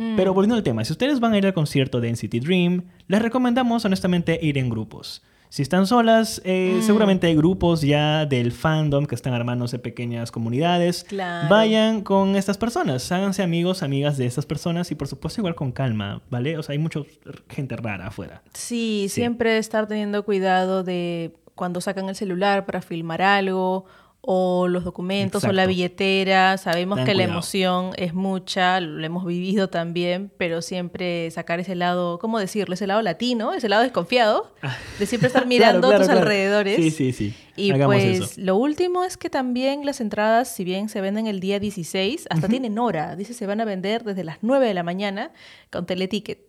Mm. 0.00 0.16
Pero 0.16 0.32
volviendo 0.34 0.56
al 0.56 0.62
tema, 0.62 0.82
si 0.84 0.92
ustedes 0.92 1.20
van 1.20 1.34
a 1.34 1.38
ir 1.38 1.46
al 1.46 1.52
concierto 1.54 2.00
de 2.00 2.08
NCT 2.10 2.40
Dream, 2.40 2.84
les 3.06 3.20
recomendamos 3.20 3.84
honestamente 3.84 4.38
ir 4.42 4.56
en 4.56 4.70
grupos. 4.70 5.22
Si 5.50 5.62
están 5.62 5.86
solas, 5.88 6.40
eh, 6.44 6.76
Mm. 6.78 6.82
seguramente 6.82 7.26
hay 7.26 7.34
grupos 7.34 7.82
ya 7.82 8.24
del 8.24 8.52
fandom 8.52 9.04
que 9.04 9.16
están 9.16 9.34
armándose 9.34 9.80
pequeñas 9.80 10.30
comunidades. 10.30 11.02
Claro. 11.04 11.48
Vayan 11.48 12.02
con 12.02 12.36
estas 12.36 12.56
personas, 12.56 13.10
háganse 13.10 13.42
amigos, 13.42 13.82
amigas 13.82 14.16
de 14.16 14.26
estas 14.26 14.46
personas 14.46 14.90
y 14.92 14.94
por 14.94 15.08
supuesto 15.08 15.40
igual 15.40 15.56
con 15.56 15.72
calma, 15.72 16.22
¿vale? 16.30 16.56
O 16.56 16.62
sea, 16.62 16.72
hay 16.74 16.78
mucha 16.78 17.00
gente 17.48 17.76
rara 17.76 18.06
afuera. 18.06 18.42
Sí, 18.54 19.06
Sí. 19.08 19.16
siempre 19.16 19.58
estar 19.58 19.86
teniendo 19.88 20.24
cuidado 20.24 20.84
de 20.84 21.32
cuando 21.56 21.80
sacan 21.80 22.08
el 22.08 22.14
celular 22.14 22.64
para 22.64 22.80
filmar 22.80 23.20
algo 23.20 23.84
o 24.22 24.68
los 24.68 24.84
documentos 24.84 25.44
o 25.44 25.52
la 25.52 25.66
billetera. 25.66 26.56
Sabemos 26.58 26.96
Ten 26.98 27.06
que 27.06 27.14
la 27.14 27.24
emoción 27.24 27.92
es 27.96 28.12
mucha, 28.14 28.80
lo 28.80 29.04
hemos 29.04 29.24
vivido 29.24 29.68
también, 29.68 30.30
pero 30.36 30.62
siempre 30.62 31.30
sacar 31.30 31.60
ese 31.60 31.74
lado, 31.74 32.18
¿cómo 32.18 32.38
decirlo? 32.38 32.74
Ese 32.74 32.86
lado 32.86 33.00
latino, 33.02 33.54
ese 33.54 33.68
lado 33.68 33.82
desconfiado, 33.82 34.52
de 34.98 35.06
siempre 35.06 35.28
estar 35.28 35.46
mirando 35.46 35.88
Claro, 35.88 35.96
a 35.96 35.98
tus 35.98 36.06
claro, 36.08 36.20
alrededores. 36.20 36.76
Sí, 36.76 36.90
sí, 36.90 37.12
sí. 37.12 37.34
Y 37.56 37.72
Hagamos 37.72 37.96
pues 37.96 38.20
eso. 38.20 38.40
lo 38.40 38.56
último 38.56 39.04
es 39.04 39.16
que 39.16 39.28
también 39.30 39.84
las 39.84 40.00
entradas, 40.00 40.54
si 40.54 40.64
bien 40.64 40.88
se 40.88 41.00
venden 41.00 41.26
el 41.26 41.40
día 41.40 41.58
16, 41.58 42.26
hasta 42.30 42.48
tienen 42.48 42.78
hora. 42.78 43.16
Dice, 43.16 43.34
se 43.34 43.46
van 43.46 43.60
a 43.60 43.64
vender 43.64 44.04
desde 44.04 44.24
las 44.24 44.38
9 44.42 44.66
de 44.66 44.74
la 44.74 44.82
mañana 44.82 45.32
con 45.70 45.84
teleticket. 45.86 46.40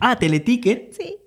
Ah, 0.00 0.16
teleticket. 0.16 0.92
sí. 1.00 1.18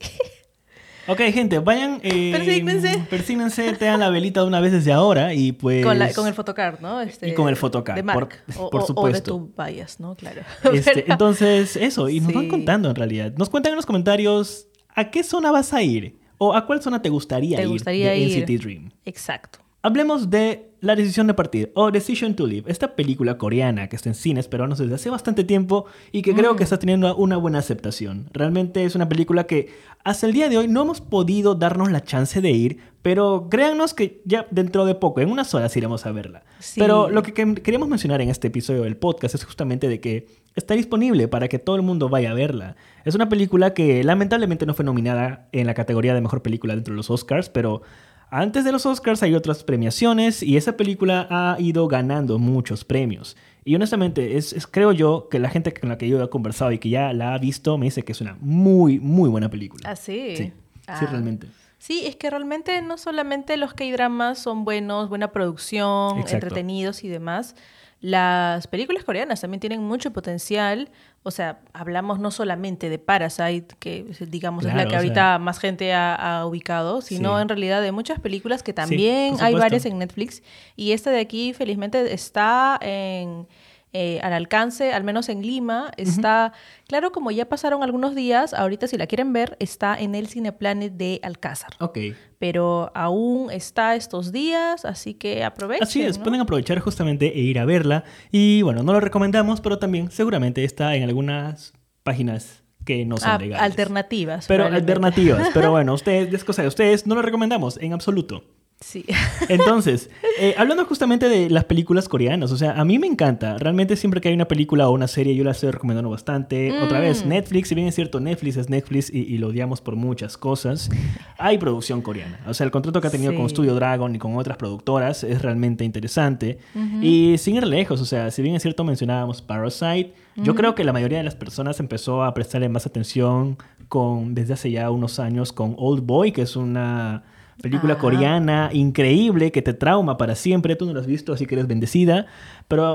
Ok, 1.12 1.20
gente, 1.34 1.60
vayan. 1.60 2.00
Eh, 2.04 2.32
Persígnense. 2.34 3.04
Persígnense, 3.10 3.74
tengan 3.74 4.00
la 4.00 4.10
velita 4.10 4.42
de 4.42 4.48
una 4.48 4.60
vez 4.60 4.72
desde 4.72 4.92
ahora 4.94 5.34
y 5.34 5.52
pues. 5.52 5.84
Con, 5.86 6.00
la- 6.00 6.14
con 6.14 6.28
el 6.28 6.34
photocard, 6.34 6.80
¿no? 6.80 7.02
Este, 7.02 7.30
Y 7.30 7.34
con 7.34 7.50
el 7.50 7.56
photocard, 7.56 7.96
De 7.98 8.04
por- 8.04 8.14
Mark. 8.16 8.44
o, 8.58 8.70
por 8.70 8.82
o- 8.82 8.84
o 8.84 8.88
supuesto. 8.88 9.32
de 9.34 9.40
tu 9.54 9.64
bias, 9.64 10.00
¿no? 10.00 10.16
Claro. 10.16 10.42
Este, 10.74 11.12
entonces, 11.12 11.76
eso, 11.76 12.10
y 12.10 12.20
nos 12.20 12.34
van 12.34 12.48
contando 12.48 12.90
en 12.90 12.96
realidad. 12.96 13.34
Nos 13.38 13.50
cuentan 13.50 13.72
en 13.74 13.76
los 13.76 13.86
comentarios 13.86 14.68
a 14.96 15.12
qué 15.12 15.24
zona 15.24 15.52
vas 15.52 15.74
a 15.74 15.84
ir 15.84 16.18
o 16.38 16.54
a 16.56 16.66
cuál 16.66 16.82
zona 16.82 17.02
te 17.02 17.10
gustaría 17.10 17.58
Te 17.58 17.64
ir 17.68 17.82
de 17.84 18.18
ir. 18.18 18.44
NCT 18.44 18.64
Dream. 18.64 18.92
Exacto. 19.06 19.60
Hablemos 19.84 20.30
de 20.30 20.71
La 20.82 20.96
decisión 20.96 21.28
de 21.28 21.36
partir 21.36 21.72
o 21.76 21.92
Decision 21.92 22.34
to 22.36 22.48
Live, 22.48 22.64
esta 22.66 22.96
película 22.96 23.38
coreana 23.38 23.88
que 23.88 23.96
está 23.96 24.10
en 24.10 24.16
cines 24.16 24.48
peruanos 24.48 24.80
desde 24.80 24.96
hace 24.96 25.12
bastante 25.12 25.44
tiempo 25.44 25.86
y 26.12 26.24
que 26.24 26.34
creo 26.34 26.56
que 26.56 26.64
está 26.64 26.80
teniendo 26.80 27.16
una 27.18 27.38
buena 27.38 27.60
aceptación. 27.60 28.28
Realmente 28.34 28.84
es 28.84 28.96
una 28.96 29.08
película 29.08 29.46
que 29.46 29.70
hasta 30.04 30.26
el 30.26 30.34
día 30.34 30.50
de 30.50 30.58
hoy 30.58 30.68
no 30.68 30.82
hemos 30.82 31.00
podido 31.00 31.54
darnos 31.54 31.92
la 31.92 32.04
chance 32.04 32.42
de 32.42 32.50
ir, 32.50 32.80
pero 33.04 33.48
créannos 33.52 33.94
que 33.94 34.24
ya 34.26 34.48
dentro 34.50 34.86
de 34.86 34.96
poco, 34.96 35.22
en 35.22 35.30
unas 35.30 35.54
horas 35.54 35.78
iremos 35.78 36.08
a 36.08 36.12
verla. 36.14 36.42
Pero 36.76 37.12
lo 37.12 37.22
que 37.22 37.34
queríamos 37.34 37.88
mencionar 37.88 38.20
en 38.22 38.30
este 38.30 38.48
episodio 38.48 38.82
del 38.82 38.98
podcast 38.98 39.36
es 39.36 39.46
justamente 39.46 39.88
de 39.88 40.00
que 40.00 40.30
está 40.56 40.74
disponible 40.74 41.28
para 41.28 41.48
que 41.48 41.60
todo 41.60 41.76
el 41.76 41.84
mundo 41.84 42.10
vaya 42.10 42.32
a 42.32 42.34
verla. 42.34 42.76
Es 43.06 43.14
una 43.14 43.30
película 43.30 43.76
que 43.76 44.04
lamentablemente 44.04 44.66
no 44.66 44.74
fue 44.74 44.84
nominada 44.84 45.48
en 45.52 45.68
la 45.68 45.76
categoría 45.76 46.16
de 46.16 46.22
mejor 46.22 46.42
película 46.42 46.74
dentro 46.74 46.94
de 46.94 46.98
los 46.98 47.12
Oscars, 47.12 47.50
pero 47.50 47.84
antes 48.32 48.64
de 48.64 48.72
los 48.72 48.86
Oscars 48.86 49.22
hay 49.24 49.36
otras 49.36 49.64
premiaciones 49.64 50.42
y 50.42 50.56
esa 50.56 50.78
película 50.78 51.28
ha 51.30 51.58
ido 51.60 51.88
ganando 51.90 52.40
muchos 52.40 52.86
premios. 52.86 53.36
Y 53.66 53.76
honestamente, 53.76 54.38
es, 54.38 54.56
creo 54.72 54.94
yo 54.94 55.28
que 55.30 55.38
la 55.38 55.50
gente 55.50 55.74
con 55.74 55.90
la 55.90 55.98
que 55.98 56.08
yo 56.08 56.24
he 56.24 56.30
conversado 56.30 56.72
y 56.72 56.80
que 56.80 56.90
ya 56.90 57.12
la 57.14 57.36
ha 57.36 57.38
visto 57.38 57.78
me 57.78 57.88
dice 57.88 58.04
que 58.04 58.14
es 58.14 58.22
una 58.22 58.38
muy, 58.40 59.00
muy 59.00 59.30
buena 59.30 59.50
película. 59.50 59.88
¿Ah, 59.88 59.98
sí? 59.98 60.36
Sí, 60.38 60.44
sí 60.46 60.54
ah. 60.88 61.08
realmente. 61.12 61.48
Sí, 61.78 62.04
es 62.06 62.16
que 62.16 62.30
realmente 62.30 62.82
no 62.82 62.98
solamente 62.98 63.58
los 63.58 63.74
K-dramas 63.74 64.40
son 64.40 64.64
buenos, 64.64 65.10
buena 65.10 65.32
producción, 65.32 66.20
entretenidos 66.20 67.04
y 67.04 67.10
demás, 67.10 67.56
las 68.02 68.66
películas 68.66 69.04
coreanas 69.04 69.42
también 69.42 69.60
tienen 69.60 69.84
mucho 69.84 70.12
potencial. 70.12 70.90
O 71.22 71.30
sea, 71.30 71.60
hablamos 71.72 72.20
no 72.20 72.32
solamente 72.32 72.90
de 72.90 72.98
Parasite, 72.98 73.76
que 73.78 74.06
digamos 74.28 74.66
es 74.66 74.74
la 74.74 74.88
que 74.88 74.96
ahorita 74.96 75.38
más 75.38 75.60
gente 75.60 75.94
ha, 75.94 76.44
ubicado, 76.48 77.02
sino 77.02 77.40
en 77.40 77.48
realidad 77.48 77.80
de 77.80 77.92
muchas 77.92 78.20
películas 78.20 78.64
que 78.64 78.74
también 78.74 79.36
hay 79.40 79.54
varias 79.54 79.86
en 79.86 80.00
Netflix. 80.00 80.42
Y 80.76 80.94
esta 80.94 81.12
de 81.12 81.20
aquí, 81.20 81.54
felizmente, 81.54 82.12
está 82.12 82.80
en 82.82 83.48
eh, 83.94 84.20
al 84.24 84.32
alcance, 84.32 84.94
al 84.94 85.04
menos 85.04 85.28
en 85.28 85.42
Lima. 85.42 85.92
Está, 85.98 86.54
claro, 86.88 87.12
como 87.12 87.30
ya 87.32 87.50
pasaron 87.50 87.84
algunos 87.84 88.16
días, 88.16 88.54
ahorita 88.54 88.88
si 88.88 88.98
la 88.98 89.06
quieren 89.06 89.34
ver, 89.34 89.58
está 89.60 90.00
en 90.00 90.16
el 90.16 90.28
Cineplanet 90.28 90.94
de 90.94 91.20
Alcázar. 91.24 91.72
Ok. 91.80 91.98
Pero 92.40 92.92
aún 92.96 93.52
está 93.52 93.96
estos 93.96 94.32
días, 94.32 94.86
así 94.86 95.14
que 95.14 95.44
aprovechen. 95.44 95.84
Así 95.84 96.02
es, 96.02 96.18
pueden 96.18 96.40
aprovechar 96.40 96.80
justamente 96.80 97.38
e 97.38 97.42
ir 97.42 97.60
a 97.60 97.66
verla. 97.66 98.06
Y 98.32 98.62
bueno, 98.62 98.82
no 98.82 98.94
lo 98.94 99.02
recomendamos, 99.02 99.60
pero 99.60 99.78
también 99.78 100.10
seguramente 100.10 100.64
está 100.64 100.96
en 100.96 101.04
algunas 101.04 101.74
páginas 102.04 102.64
que 102.86 103.06
no 103.06 103.18
son 103.18 103.30
ah, 103.30 103.38
legales. 103.38 103.64
Alternativas. 103.64 104.46
Pero 104.48 104.66
alternativas. 104.66 105.50
pero 105.54 105.72
bueno, 105.72 105.94
ustedes, 105.94 106.34
es 106.34 106.44
cosa 106.44 106.62
de 106.62 106.68
ustedes, 106.68 107.06
no 107.06 107.16
lo 107.16 107.22
recomendamos 107.22 107.78
en 107.78 107.94
absoluto. 107.94 108.44
Sí. 108.82 109.06
Entonces, 109.48 110.10
eh, 110.40 110.56
hablando 110.58 110.86
justamente 110.86 111.30
de 111.30 111.52
las 111.52 111.66
películas 111.66 112.10
coreanas, 112.10 112.52
o 112.52 112.58
sea, 112.58 112.74
a 112.74 112.84
mí 112.84 112.98
me 112.98 113.06
encanta. 113.06 113.58
Realmente 113.60 113.96
siempre 113.96 114.20
que 114.22 114.30
hay 114.30 114.34
una 114.34 114.48
película 114.48 114.90
o 114.90 114.92
una 114.92 115.08
serie, 115.08 115.36
yo 115.36 115.44
la 115.44 115.52
estoy 115.52 115.70
recomendando 115.70 116.10
bastante. 116.10 116.72
Otra 116.82 117.00
vez, 117.00 117.24
mm. 117.24 117.30
Netflix, 117.30 117.70
si 117.70 117.76
bien 117.76 117.88
es 117.88 117.96
cierto, 117.96 118.20
Netflix 118.20 118.58
es 118.58 118.70
Netflix 118.70 119.10
y, 119.14 119.38
lo 119.38 119.48
odiamos 119.50 119.82
por 119.82 119.96
muchas 119.96 120.38
cosas, 120.38 120.90
hay 121.38 121.58
producción 121.58 122.02
coreana. 122.02 122.40
O 122.48 122.54
sea, 122.54 122.66
el 122.66 122.72
contrato 122.72 123.02
que 123.02 123.08
ha 123.08 123.12
tenido 123.12 123.36
con 123.36 123.48
Studio 123.50 123.76
Dragon 123.76 124.14
y 124.16 124.20
con 124.20 124.36
otras 124.36 124.58
productoras 124.58 125.24
es 125.24 125.42
realmente 125.42 125.84
interesante. 125.86 126.58
Y 127.02 127.38
sin 127.38 127.56
ir 127.56 127.68
lejos, 127.68 128.02
o 128.02 128.06
sea, 128.06 128.32
si 128.32 128.42
bien 128.42 128.56
es 128.56 128.64
cierto, 128.64 128.84
mencionábamos 128.84 129.42
Parasite, 129.42 130.14
yo 130.38 130.56
creo 130.56 130.74
que 130.76 130.84
la 130.84 130.94
mayoría 130.94 131.20
de 131.20 131.24
las 131.24 131.36
personas 131.36 131.80
empezó 131.80 132.24
a 132.24 132.34
prestarle 132.34 132.68
más 132.68 132.88
atención 132.88 133.58
con, 133.90 134.34
desde 134.34 134.54
hace 134.54 134.72
ya 134.72 134.90
unos 134.90 135.20
años 135.20 135.54
con 135.54 135.76
Old 135.78 136.04
Boy, 136.04 136.32
que 136.32 136.42
es 136.42 136.56
una 136.56 137.24
Película 137.62 137.98
coreana 137.98 138.70
increíble 138.74 139.52
que 139.52 139.62
te 139.62 139.74
trauma 139.74 140.18
para 140.18 140.36
siempre. 140.36 140.76
Tú 140.76 140.86
no 140.86 140.94
lo 140.94 141.00
has 141.00 141.08
visto, 141.08 141.34
así 141.34 141.46
que 141.46 141.56
eres 141.56 141.68
bendecida. 141.68 142.26
Pero 142.68 142.86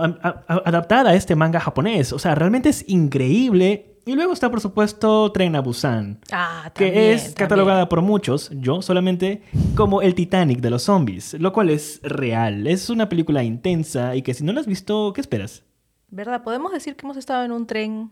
adaptada 0.49 1.11
a 1.11 1.15
este 1.15 1.37
manga 1.37 1.61
japonés. 1.61 2.13
O 2.13 2.19
sea, 2.19 2.35
realmente 2.35 2.69
es 2.69 2.85
increíble. 2.89 3.97
Y 4.05 4.15
luego 4.15 4.33
está, 4.33 4.51
por 4.51 4.61
supuesto, 4.61 5.33
Tren 5.33 5.57
a 5.57 5.61
Busan. 5.61 6.21
Ah, 6.31 6.71
que 6.75 7.13
es 7.13 7.35
catalogada 7.35 7.89
por 7.89 8.03
muchos, 8.03 8.51
yo 8.55 8.81
solamente, 8.81 9.43
como 9.75 10.01
el 10.01 10.15
Titanic 10.15 10.61
de 10.61 10.71
los 10.71 10.85
zombies. 10.85 11.35
Lo 11.35 11.53
cual 11.53 11.71
es 11.71 12.01
real. 12.05 12.69
Es 12.69 12.89
una 12.89 13.09
película 13.09 13.43
intensa 13.43 14.15
y 14.15 14.23
que 14.23 14.33
si 14.33 14.45
no 14.45 14.53
la 14.53 14.61
has 14.61 14.67
visto, 14.67 15.13
¿qué 15.13 15.21
esperas? 15.21 15.65
¿Verdad? 16.09 16.45
Podemos 16.45 16.73
decir 16.73 16.95
que 16.95 17.05
hemos 17.05 17.17
estado 17.17 17.45
en 17.45 17.51
un 17.51 17.67
tren 17.67 18.11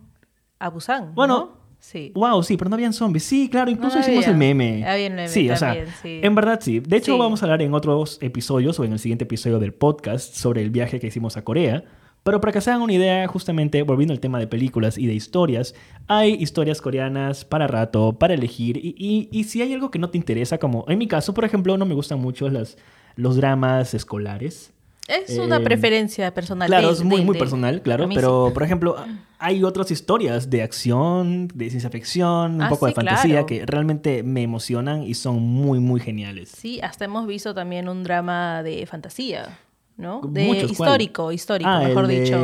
a 0.58 0.68
Busan. 0.68 1.14
Bueno, 1.14 1.63
Sí. 1.84 2.12
Wow, 2.14 2.42
sí, 2.42 2.56
pero 2.56 2.70
no 2.70 2.76
habían 2.76 2.94
zombies. 2.94 3.24
Sí, 3.24 3.50
claro, 3.50 3.70
incluso 3.70 3.98
hicimos 3.98 4.26
el 4.26 4.36
meme. 4.36 4.86
Había 4.86 5.06
el 5.06 5.12
meme 5.12 5.28
sí, 5.28 5.50
o 5.50 5.56
sea, 5.56 5.76
en 6.02 6.34
verdad 6.34 6.58
sí. 6.62 6.80
De 6.80 6.96
hecho, 6.96 7.18
vamos 7.18 7.42
a 7.42 7.44
hablar 7.44 7.60
en 7.60 7.74
otros 7.74 8.16
episodios 8.22 8.80
o 8.80 8.84
en 8.84 8.94
el 8.94 8.98
siguiente 8.98 9.24
episodio 9.24 9.58
del 9.58 9.74
podcast 9.74 10.34
sobre 10.34 10.62
el 10.62 10.70
viaje 10.70 10.98
que 10.98 11.08
hicimos 11.08 11.36
a 11.36 11.44
Corea. 11.44 11.84
Pero 12.22 12.40
para 12.40 12.54
que 12.54 12.62
se 12.62 12.70
hagan 12.70 12.80
una 12.80 12.94
idea, 12.94 13.28
justamente 13.28 13.82
volviendo 13.82 14.14
al 14.14 14.20
tema 14.20 14.38
de 14.38 14.46
películas 14.46 14.96
y 14.96 15.06
de 15.06 15.12
historias, 15.12 15.74
hay 16.06 16.32
historias 16.32 16.80
coreanas 16.80 17.44
para 17.44 17.66
rato, 17.66 18.18
para 18.18 18.32
elegir. 18.32 18.78
Y, 18.78 19.28
y, 19.30 19.44
si 19.44 19.60
hay 19.60 19.74
algo 19.74 19.90
que 19.90 19.98
no 19.98 20.08
te 20.08 20.16
interesa, 20.16 20.56
como 20.56 20.86
en 20.88 20.96
mi 20.96 21.06
caso, 21.06 21.34
por 21.34 21.44
ejemplo, 21.44 21.76
no 21.76 21.84
me 21.84 21.94
gustan 21.94 22.18
mucho 22.18 22.48
las, 22.48 22.78
los 23.14 23.36
dramas 23.36 23.92
escolares. 23.92 24.72
Es 25.06 25.36
una 25.36 25.56
em, 25.56 25.64
preferencia 25.64 26.32
personal. 26.32 26.66
Claro, 26.66 26.90
es 26.90 27.02
muy, 27.02 27.20
muy 27.20 27.36
personal, 27.36 27.82
claro. 27.82 28.08
Pero, 28.14 28.52
por 28.54 28.62
ejemplo, 28.62 28.96
hay 29.44 29.62
otras 29.62 29.90
historias 29.90 30.48
de 30.48 30.62
acción, 30.62 31.48
de 31.48 31.68
ciencia 31.68 31.90
ficción, 31.90 32.54
un 32.54 32.62
ah, 32.62 32.70
poco 32.70 32.86
de 32.86 32.94
fantasía 32.94 33.44
que 33.44 33.66
realmente 33.66 34.22
me 34.22 34.42
emocionan 34.42 35.02
y 35.02 35.12
son 35.12 35.42
muy, 35.42 35.80
muy 35.80 36.00
geniales. 36.00 36.48
Sí, 36.48 36.80
hasta 36.82 37.04
hemos 37.04 37.26
visto 37.26 37.54
también 37.54 37.90
un 37.90 38.04
drama 38.04 38.62
de 38.62 38.86
fantasía. 38.86 39.58
¿no? 39.98 40.22
De 40.22 40.48
histórico, 40.48 41.30
histórico, 41.30 41.70
ah, 41.70 41.80
mejor 41.80 42.06
dicho. 42.06 42.36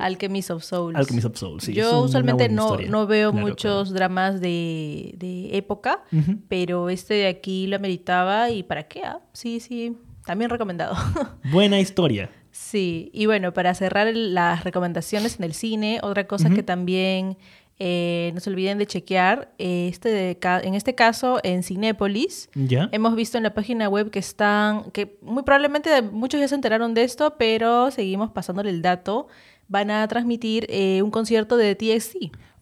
Alchemist 0.00 0.50
of 0.50 0.64
Souls. 0.64 0.96
Alchemist 0.96 1.26
of 1.26 1.36
Souls, 1.36 1.64
sí. 1.64 1.74
Yo 1.74 2.00
usualmente 2.00 2.48
no, 2.48 2.78
no, 2.78 3.06
veo 3.06 3.34
muchos 3.34 3.92
dramas 3.92 4.40
de, 4.40 5.14
de 5.18 5.56
época, 5.56 6.02
pero 6.48 6.88
este 6.88 7.12
de 7.14 7.26
aquí 7.28 7.66
lo 7.66 7.76
ameritaba 7.76 8.50
y 8.50 8.62
¿para 8.62 8.84
qué? 8.84 9.02
Ah, 9.04 9.20
sí, 9.34 9.60
sí, 9.60 9.98
también 10.24 10.50
recomendado. 10.50 10.96
Buena 11.52 11.78
historia. 11.78 12.30
Sí, 12.62 13.10
y 13.12 13.26
bueno, 13.26 13.52
para 13.52 13.74
cerrar 13.74 14.14
las 14.14 14.64
recomendaciones 14.64 15.38
en 15.38 15.44
el 15.44 15.52
cine, 15.52 15.98
otra 16.02 16.26
cosa 16.26 16.48
que 16.48 16.62
también 16.62 17.36
eh, 17.78 18.30
no 18.34 18.40
se 18.40 18.50
olviden 18.50 18.78
de 18.78 18.86
chequear, 18.86 19.52
este 19.58 20.38
en 20.40 20.74
este 20.74 20.94
caso 20.94 21.40
en 21.42 21.64
Cinépolis, 21.64 22.48
¿Ya? 22.54 22.88
hemos 22.92 23.16
visto 23.16 23.36
en 23.36 23.42
la 23.42 23.52
página 23.52 23.88
web 23.88 24.10
que 24.10 24.20
están, 24.20 24.90
que 24.92 25.18
muy 25.22 25.42
probablemente 25.42 26.00
muchos 26.02 26.40
ya 26.40 26.48
se 26.48 26.54
enteraron 26.54 26.94
de 26.94 27.02
esto, 27.02 27.34
pero 27.36 27.90
seguimos 27.90 28.30
pasándole 28.30 28.70
el 28.70 28.80
dato, 28.80 29.26
van 29.68 29.90
a 29.90 30.06
transmitir 30.06 30.66
eh, 30.70 31.02
un 31.02 31.10
concierto 31.10 31.56
de 31.56 31.74
TXT. 31.74 32.16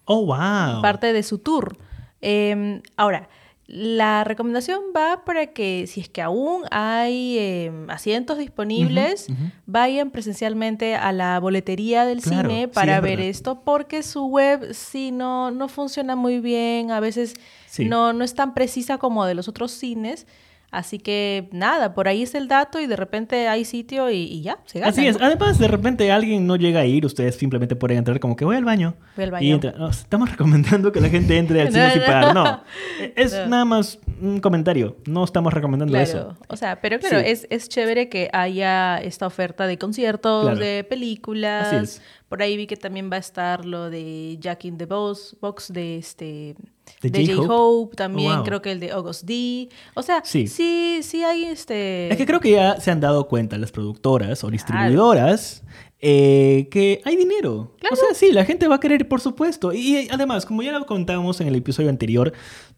Oh, 0.06 0.24
wow. 0.24 0.80
Parte 0.80 1.12
de 1.12 1.22
su 1.22 1.38
tour. 1.38 1.76
Em, 2.20 2.80
ahora, 2.96 3.28
la 3.72 4.24
recomendación 4.24 4.80
va 4.96 5.24
para 5.24 5.46
que 5.46 5.86
si 5.86 6.00
es 6.00 6.08
que 6.08 6.20
aún 6.20 6.64
hay 6.72 7.38
em, 7.38 7.88
asientos 7.88 8.36
disponibles, 8.36 9.28
vayan 9.64 10.10
presencialmente 10.10 10.96
a 10.96 11.12
la 11.12 11.38
boletería 11.38 12.04
del 12.04 12.20
cine 12.20 12.66
para 12.66 13.00
ver 13.00 13.20
esto, 13.20 13.62
porque 13.62 14.02
su 14.02 14.26
web 14.26 14.74
sí 14.74 15.12
no, 15.12 15.52
no 15.52 15.68
funciona 15.68 16.16
muy 16.16 16.40
bien, 16.40 16.90
a 16.90 16.98
veces 16.98 17.34
no, 17.78 18.12
no 18.12 18.24
es 18.24 18.34
tan 18.34 18.54
precisa 18.54 18.98
como 18.98 19.24
de 19.24 19.34
los 19.34 19.46
otros 19.46 19.70
cines. 19.70 20.26
Así 20.70 21.00
que 21.00 21.48
nada, 21.50 21.94
por 21.94 22.06
ahí 22.06 22.22
es 22.22 22.34
el 22.36 22.46
dato 22.46 22.78
y 22.78 22.86
de 22.86 22.94
repente 22.94 23.48
hay 23.48 23.64
sitio 23.64 24.08
y, 24.08 24.40
ya, 24.40 24.58
se 24.66 24.78
gana. 24.78 24.90
Así 24.90 25.04
es. 25.04 25.16
Además, 25.20 25.58
de 25.58 25.66
repente 25.66 26.12
alguien 26.12 26.46
no 26.46 26.54
llega 26.54 26.80
a 26.80 26.84
ir, 26.84 27.04
ustedes 27.04 27.34
simplemente 27.36 27.74
pueden 27.74 27.98
entrar 27.98 28.20
como 28.20 28.36
que 28.36 28.44
voy 28.44 28.56
al 28.56 28.64
baño. 28.64 28.94
Voy 29.16 29.24
al 29.24 29.30
baño. 29.32 29.60
estamos 29.90 30.30
recomendando 30.30 30.92
que 30.92 31.00
la 31.00 31.08
gente 31.08 31.36
entre 31.38 31.62
al 31.62 31.72
cine 31.72 31.90
sin 31.90 32.02
pagar. 32.02 32.34
No, 32.34 32.62
es 33.16 33.32
nada 33.48 33.64
más 33.64 33.98
un 34.20 34.40
comentario. 34.40 34.96
No 35.06 35.24
estamos 35.24 35.52
recomendando 35.52 35.98
eso. 35.98 36.36
O 36.46 36.56
sea, 36.56 36.80
pero 36.80 37.00
claro, 37.00 37.18
es, 37.18 37.48
es 37.50 37.68
chévere 37.68 38.08
que 38.08 38.30
haya 38.32 38.98
esta 38.98 39.26
oferta 39.26 39.66
de 39.66 39.76
conciertos, 39.76 40.58
de 40.58 40.84
películas. 40.88 41.66
Así 41.66 41.76
es. 41.76 42.02
Por 42.30 42.42
ahí 42.42 42.56
vi 42.56 42.68
que 42.68 42.76
también 42.76 43.10
va 43.10 43.16
a 43.16 43.18
estar 43.18 43.64
lo 43.64 43.90
de 43.90 44.38
Jack 44.38 44.64
in 44.64 44.78
the 44.78 44.86
Box, 44.86 45.36
box 45.40 45.72
de 45.72 45.98
este 45.98 46.54
de, 47.02 47.26
J-Hope 47.26 47.96
también, 47.96 48.44
creo 48.44 48.62
que 48.62 48.70
el 48.70 48.78
de 48.78 48.92
August 48.92 49.24
D. 49.24 49.68
O 49.94 50.02
sea, 50.02 50.22
sí. 50.24 50.46
sí, 50.46 51.00
sí 51.02 51.24
hay 51.24 51.46
este... 51.46 52.08
Es 52.08 52.16
que 52.16 52.26
creo 52.26 52.38
que 52.38 52.52
ya 52.52 52.80
se 52.80 52.92
han 52.92 53.00
dado 53.00 53.26
cuenta 53.26 53.58
las 53.58 53.72
productoras 53.72 54.44
o 54.44 54.50
distribuidoras 54.50 55.64
eh, 55.98 56.68
que 56.70 57.00
hay 57.04 57.16
dinero. 57.16 57.74
O 57.90 57.96
sea, 57.96 58.14
sí, 58.14 58.30
la 58.30 58.44
gente 58.44 58.68
va 58.68 58.76
a 58.76 58.80
querer, 58.80 59.08
por 59.08 59.20
supuesto. 59.20 59.72
Y 59.72 60.08
además, 60.12 60.46
como 60.46 60.62
ya 60.62 60.70
lo 60.70 60.86
contábamos 60.86 61.40
en 61.40 61.48
el 61.48 61.56
episodio 61.56 61.88
anterior, 61.88 62.32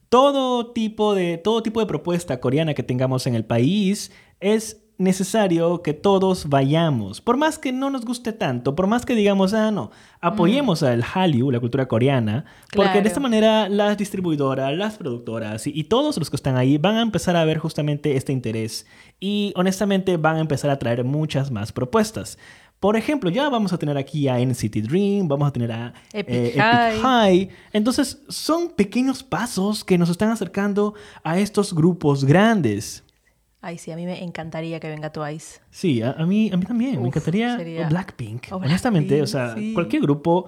todo 0.09 0.73
tipo 0.73 1.15
de, 1.15 1.37
todo 1.37 1.63
tipo 1.63 1.81
de 1.81 1.87
propuesta 1.87 2.41
coreana 2.41 2.73
que 2.73 2.83
tengamos 2.83 3.27
en 3.27 3.35
el 3.35 3.45
país 3.45 4.13
es 4.41 4.82
necesario 4.99 5.83
que 5.83 5.95
todos 5.95 6.49
vayamos. 6.49 7.21
Por 7.21 7.37
más 7.37 7.59
que 7.59 7.73
no 7.73 7.91
nos 7.91 8.05
guste 8.05 8.33
tanto, 8.33 8.75
por 8.75 8.87
más 8.87 9.05
que 9.05 9.15
digamos, 9.15 9.55
ah, 9.55 9.71
no, 9.71 9.91
apoyemos 10.21 10.83
al 10.83 11.03
Hallyu, 11.03 11.51
la 11.51 11.61
cultura 11.61 11.87
coreana, 11.87 12.45
porque 12.75 13.03
de 13.03 13.09
esta 13.09 13.21
manera 13.21 13.69
las 13.69 13.99
distribuidoras, 13.99 14.77
las 14.77 14.97
productoras 14.97 15.67
y, 15.67 15.73
y 15.75 15.85
todos 15.85 16.17
los 16.19 16.31
que 16.31 16.37
están 16.37 16.57
ahí 16.57 16.79
van 16.79 16.97
a 16.97 17.03
empezar 17.03 17.37
a 17.37 17.45
ver 17.45 17.59
justamente 17.59 18.17
este 18.17 18.33
interés 18.33 18.87
y 19.19 19.53
honestamente 19.57 20.17
van 20.17 20.37
a 20.37 20.41
empezar 20.41 20.71
a 20.71 20.79
traer 20.79 21.05
muchas 21.05 21.51
más 21.51 21.73
propuestas. 21.73 22.39
Por 22.83 22.97
ejemplo, 22.97 23.31
ya 23.31 23.49
vamos 23.49 23.73
a 23.73 23.79
tener 23.79 23.97
aquí 23.97 24.27
a 24.27 24.41
NCT 24.45 24.79
Dream, 24.79 25.29
vamos 25.29 25.47
a 25.47 25.53
tener 25.53 25.71
a 25.71 25.95
Epic 26.13 26.35
eh, 26.35 26.55
High. 26.59 26.99
High. 26.99 27.49
Entonces, 27.73 28.25
son 28.29 28.71
pequeños 28.71 29.23
pasos 29.23 29.85
que 29.85 29.97
nos 29.97 30.11
están 30.11 30.31
acercando 30.31 30.95
a 31.23 31.39
estos 31.39 31.73
grupos 31.73 32.25
grandes. 32.25 33.05
Ay, 33.65 33.79
sí, 33.79 33.93
a 33.93 33.97
mí 33.97 34.05
me 34.05 34.23
encantaría 34.25 34.81
que 34.81 34.89
venga 34.89 35.11
Twice. 35.13 35.61
Sí, 35.71 36.03
a, 36.03 36.11
a 36.11 36.27
mí, 36.27 36.51
a 36.53 36.57
mí 36.57 36.65
también. 36.67 37.01
me 37.01 37.07
encantaría 37.07 37.57
sería- 37.57 37.89
Blackpink. 37.89 38.47
o 38.51 38.57
honestamente, 38.57 39.23
o 39.23 39.27
sea, 39.27 39.55
sí. 39.55 39.73
cualquier 39.73 40.03
grupo 40.03 40.47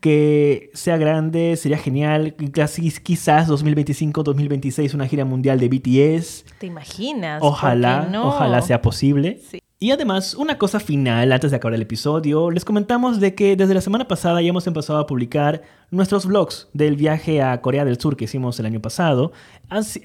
que 0.00 0.70
sea 0.74 0.96
grande 0.98 1.56
sería 1.56 1.78
genial. 1.78 2.34
Casi, 2.52 2.90
quizás 3.00 3.46
2025, 3.48 4.22
2026, 4.22 4.92
una 4.94 5.06
gira 5.08 5.24
mundial 5.24 5.58
de 5.58 5.68
BTS. 5.68 6.44
¿Te 6.58 6.66
imaginas? 6.66 7.40
¿Por 7.40 7.48
Ojalá, 7.50 8.06
no? 8.10 8.28
ojalá 8.28 8.60
sea 8.62 8.82
posible. 8.82 9.40
Sí. 9.50 9.59
Y 9.82 9.92
además, 9.92 10.34
una 10.34 10.58
cosa 10.58 10.78
final 10.78 11.32
antes 11.32 11.50
de 11.50 11.56
acabar 11.56 11.72
el 11.72 11.80
episodio, 11.80 12.50
les 12.50 12.66
comentamos 12.66 13.18
de 13.18 13.34
que 13.34 13.56
desde 13.56 13.72
la 13.72 13.80
semana 13.80 14.06
pasada 14.06 14.42
ya 14.42 14.50
hemos 14.50 14.66
empezado 14.66 14.98
a 14.98 15.06
publicar 15.06 15.62
nuestros 15.90 16.26
vlogs 16.26 16.68
del 16.74 16.96
viaje 16.96 17.40
a 17.40 17.62
Corea 17.62 17.86
del 17.86 17.98
Sur 17.98 18.14
que 18.14 18.24
hicimos 18.26 18.60
el 18.60 18.66
año 18.66 18.82
pasado. 18.82 19.32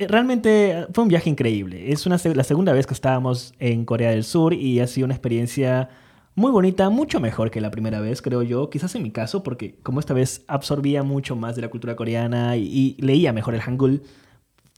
Realmente 0.07 0.87
fue 0.93 1.03
un 1.03 1.09
viaje 1.09 1.29
increíble. 1.29 1.91
Es 1.91 2.05
la 2.07 2.43
segunda 2.45 2.71
vez 2.71 2.87
que 2.87 2.93
estábamos 2.93 3.53
en 3.59 3.83
Corea 3.83 4.11
del 4.11 4.23
Sur 4.23 4.53
y 4.53 4.79
ha 4.79 4.87
sido 4.87 5.03
una 5.03 5.15
experiencia 5.15 5.89
muy 6.35 6.53
bonita, 6.53 6.89
mucho 6.89 7.19
mejor 7.19 7.51
que 7.51 7.59
la 7.59 7.69
primera 7.69 7.99
vez, 7.99 8.21
creo 8.21 8.43
yo. 8.43 8.69
Quizás 8.69 8.95
en 8.95 9.03
mi 9.03 9.11
caso, 9.11 9.43
porque 9.43 9.75
como 9.83 9.99
esta 9.99 10.13
vez 10.13 10.45
absorbía 10.47 11.03
mucho 11.03 11.35
más 11.35 11.57
de 11.57 11.63
la 11.63 11.67
cultura 11.67 11.97
coreana 11.97 12.55
y, 12.55 12.63
y 12.63 13.01
leía 13.01 13.33
mejor 13.33 13.53
el 13.55 13.61
Hangul, 13.61 14.03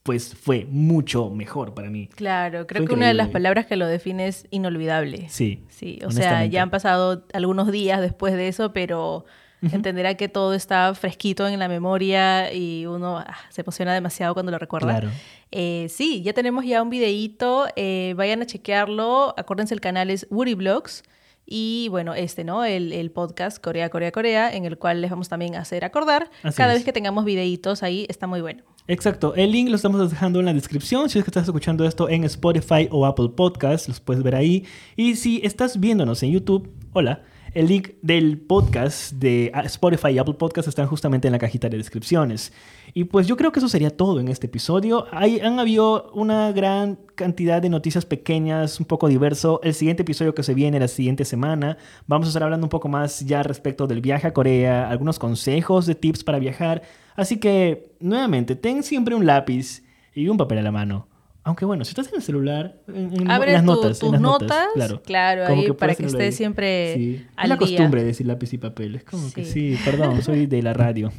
pues 0.08 0.34
fue 0.34 0.66
mucho 0.70 1.30
mejor 1.30 1.74
para 1.74 1.90
mí. 1.90 2.08
Claro, 2.16 2.66
creo 2.66 2.84
Fue 2.84 2.88
que 2.88 2.94
una 2.94 3.10
de 3.10 3.14
las 3.14 3.28
palabras 3.28 3.66
que 3.66 3.76
lo 3.76 3.86
define 3.86 4.28
es 4.28 4.48
inolvidable. 4.52 5.28
Sí. 5.28 5.66
Sí, 5.68 6.00
o 6.06 6.12
sea, 6.12 6.46
ya 6.46 6.62
han 6.62 6.70
pasado 6.70 7.26
algunos 7.34 7.74
días 7.74 8.00
después 8.00 8.34
de 8.34 8.48
eso, 8.48 8.72
pero 8.72 9.26
entenderá 9.62 10.16
que 10.16 10.30
todo 10.30 10.54
está 10.54 10.96
fresquito 10.96 11.46
en 11.46 11.60
la 11.60 11.68
memoria 11.68 12.54
y 12.54 12.86
uno 12.86 13.18
ah, 13.18 13.36
se 13.50 13.64
emociona 13.64 13.94
demasiado 13.94 14.34
cuando 14.34 14.54
lo 14.54 14.60
recuerda. 14.60 14.92
Claro. 14.92 15.10
Eh, 15.52 15.88
sí, 15.90 16.22
ya 16.22 16.32
tenemos 16.32 16.64
ya 16.64 16.82
un 16.82 16.90
videíto, 16.90 17.68
eh, 17.76 18.14
vayan 18.16 18.42
a 18.42 18.46
chequearlo, 18.46 19.34
acuérdense 19.38 19.74
el 19.74 19.82
canal 19.82 20.10
es 20.10 20.26
Woody 20.30 20.54
Vlogs 20.54 21.04
y 21.50 21.88
bueno, 21.90 22.14
este, 22.14 22.44
¿no? 22.44 22.66
El, 22.66 22.92
el 22.92 23.10
podcast 23.10 23.60
Corea, 23.64 23.90
Corea, 23.90 24.12
Corea, 24.12 24.54
en 24.54 24.66
el 24.66 24.78
cual 24.78 25.02
les 25.02 25.10
vamos 25.10 25.30
también 25.30 25.56
a 25.56 25.62
hacer 25.62 25.86
acordar. 25.86 26.30
Así 26.44 26.58
Cada 26.58 26.74
es. 26.74 26.80
vez 26.80 26.86
que 26.86 26.92
tengamos 26.92 27.24
videitos 27.24 27.84
ahí, 27.84 28.06
está 28.10 28.28
muy 28.28 28.42
bueno. 28.42 28.64
Exacto, 28.90 29.34
el 29.36 29.52
link 29.52 29.70
lo 29.70 29.78
estamos 29.78 30.10
dejando 30.10 30.40
en 30.40 30.46
la 30.46 30.54
descripción. 30.54 31.10
Si 31.10 31.18
es 31.20 31.26
que 31.26 31.30
estás 31.30 31.46
escuchando 31.46 31.86
esto 31.86 32.10
en 32.10 32.26
Spotify 32.26 32.88
o 32.92 33.06
Apple 33.06 33.30
Podcasts, 33.36 33.88
los 33.88 34.00
puedes 34.02 34.24
ver 34.24 34.36
ahí. 34.36 34.66
Y 34.96 35.16
si 35.16 35.42
estás 35.44 35.80
viéndonos 35.80 36.22
en 36.24 36.32
YouTube, 36.32 36.70
hola, 36.94 37.24
el 37.58 37.66
link 37.66 37.94
del 38.04 38.38
podcast 38.38 39.14
de 39.14 39.50
ah, 39.52 39.62
Spotify 39.62 40.10
y 40.10 40.20
Apple 40.20 40.36
Podcasts 40.36 40.68
están 40.68 40.86
justamente 40.86 41.28
en 41.28 41.32
la 41.32 41.40
cajita 41.40 41.68
de 41.70 41.78
descripciones. 41.78 42.54
Y 42.94 43.06
pues 43.06 43.26
yo 43.26 43.36
creo 43.36 43.52
que 43.52 43.58
eso 43.58 43.68
sería 43.68 43.90
todo 43.90 44.20
en 44.20 44.28
este 44.28 44.46
episodio. 44.46 45.08
Hay, 45.10 45.40
han 45.40 45.60
habido 45.60 46.12
una 46.14 46.52
gran 46.52 47.00
cantidad 47.16 47.60
de 47.60 47.70
noticias 47.70 48.06
pequeñas, 48.06 48.80
un 48.80 48.86
poco 48.86 49.08
diverso. 49.08 49.60
El 49.64 49.74
siguiente 49.74 50.04
episodio 50.04 50.36
que 50.36 50.44
se 50.44 50.54
viene 50.54 50.80
la 50.80 50.88
siguiente 50.88 51.26
semana, 51.26 51.80
vamos 52.06 52.28
a 52.28 52.30
estar 52.30 52.44
hablando 52.44 52.68
un 52.68 52.70
poco 52.70 52.90
más 52.90 53.22
ya 53.22 53.42
respecto 53.42 53.88
del 53.88 54.02
viaje 54.02 54.28
a 54.28 54.34
Corea, 54.34 54.88
algunos 54.88 55.18
consejos 55.18 55.88
de 55.88 55.96
tips 55.96 56.24
para 56.24 56.38
viajar. 56.38 56.84
Así 57.16 57.38
que, 57.40 57.92
nuevamente, 58.00 58.56
ten 58.56 58.84
siempre 58.84 59.16
un 59.16 59.26
lápiz 59.26 59.84
y 60.14 60.28
un 60.28 60.38
papel 60.38 60.60
a 60.60 60.62
la 60.62 60.72
mano. 60.72 61.08
Aunque 61.48 61.66
bueno, 61.66 61.86
si 61.86 61.90
estás 61.92 62.10
en 62.10 62.16
el 62.16 62.22
celular, 62.22 62.78
en, 62.88 63.22
en 63.22 63.32
Abre 63.32 63.54
las 63.54 63.62
tu- 63.62 63.68
notas, 63.68 63.92
en 63.98 64.00
tus 64.00 64.12
las 64.12 64.22
notas, 64.22 64.68
claro, 64.74 65.02
claro, 65.02 65.46
ahí 65.48 65.72
para 65.72 65.96
que 65.96 66.06
estés 66.06 66.36
siempre 66.36 66.94
Sí. 66.96 67.26
al 67.38 67.46
es 67.46 67.50
la 67.50 67.56
día. 67.56 67.68
costumbre 67.78 68.04
decir 68.04 68.28
lápiz 68.28 68.52
y 68.54 68.58
papel, 68.58 68.96
es 68.96 69.04
como 69.06 69.32
que 69.34 69.46
Sí. 69.46 69.76
sí, 69.76 69.82
perdón, 69.86 70.22
soy 70.22 70.46
de 70.46 70.62
la 70.62 70.74
radio. 70.74 71.12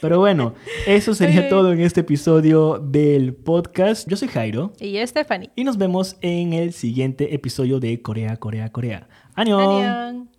Pero 0.00 0.18
bueno, 0.18 0.54
eso 0.86 1.14
sería 1.14 1.48
todo 1.48 1.72
en 1.72 1.80
este 1.80 2.00
episodio 2.00 2.78
del 2.78 3.34
podcast. 3.34 4.08
Yo 4.08 4.16
soy 4.16 4.26
Jairo 4.28 4.72
Y 4.80 4.92
yo, 4.92 5.06
Stephanie. 5.06 5.50
y 5.54 5.62
nos 5.64 5.78
vemos 5.78 6.16
en 6.20 6.52
el 6.52 6.72
siguiente 6.72 7.34
episodio 7.34 7.78
de 7.78 8.02
Corea, 8.02 8.36
Corea, 8.38 8.70
Corea. 8.70 9.08
Annyeong. 9.34 10.31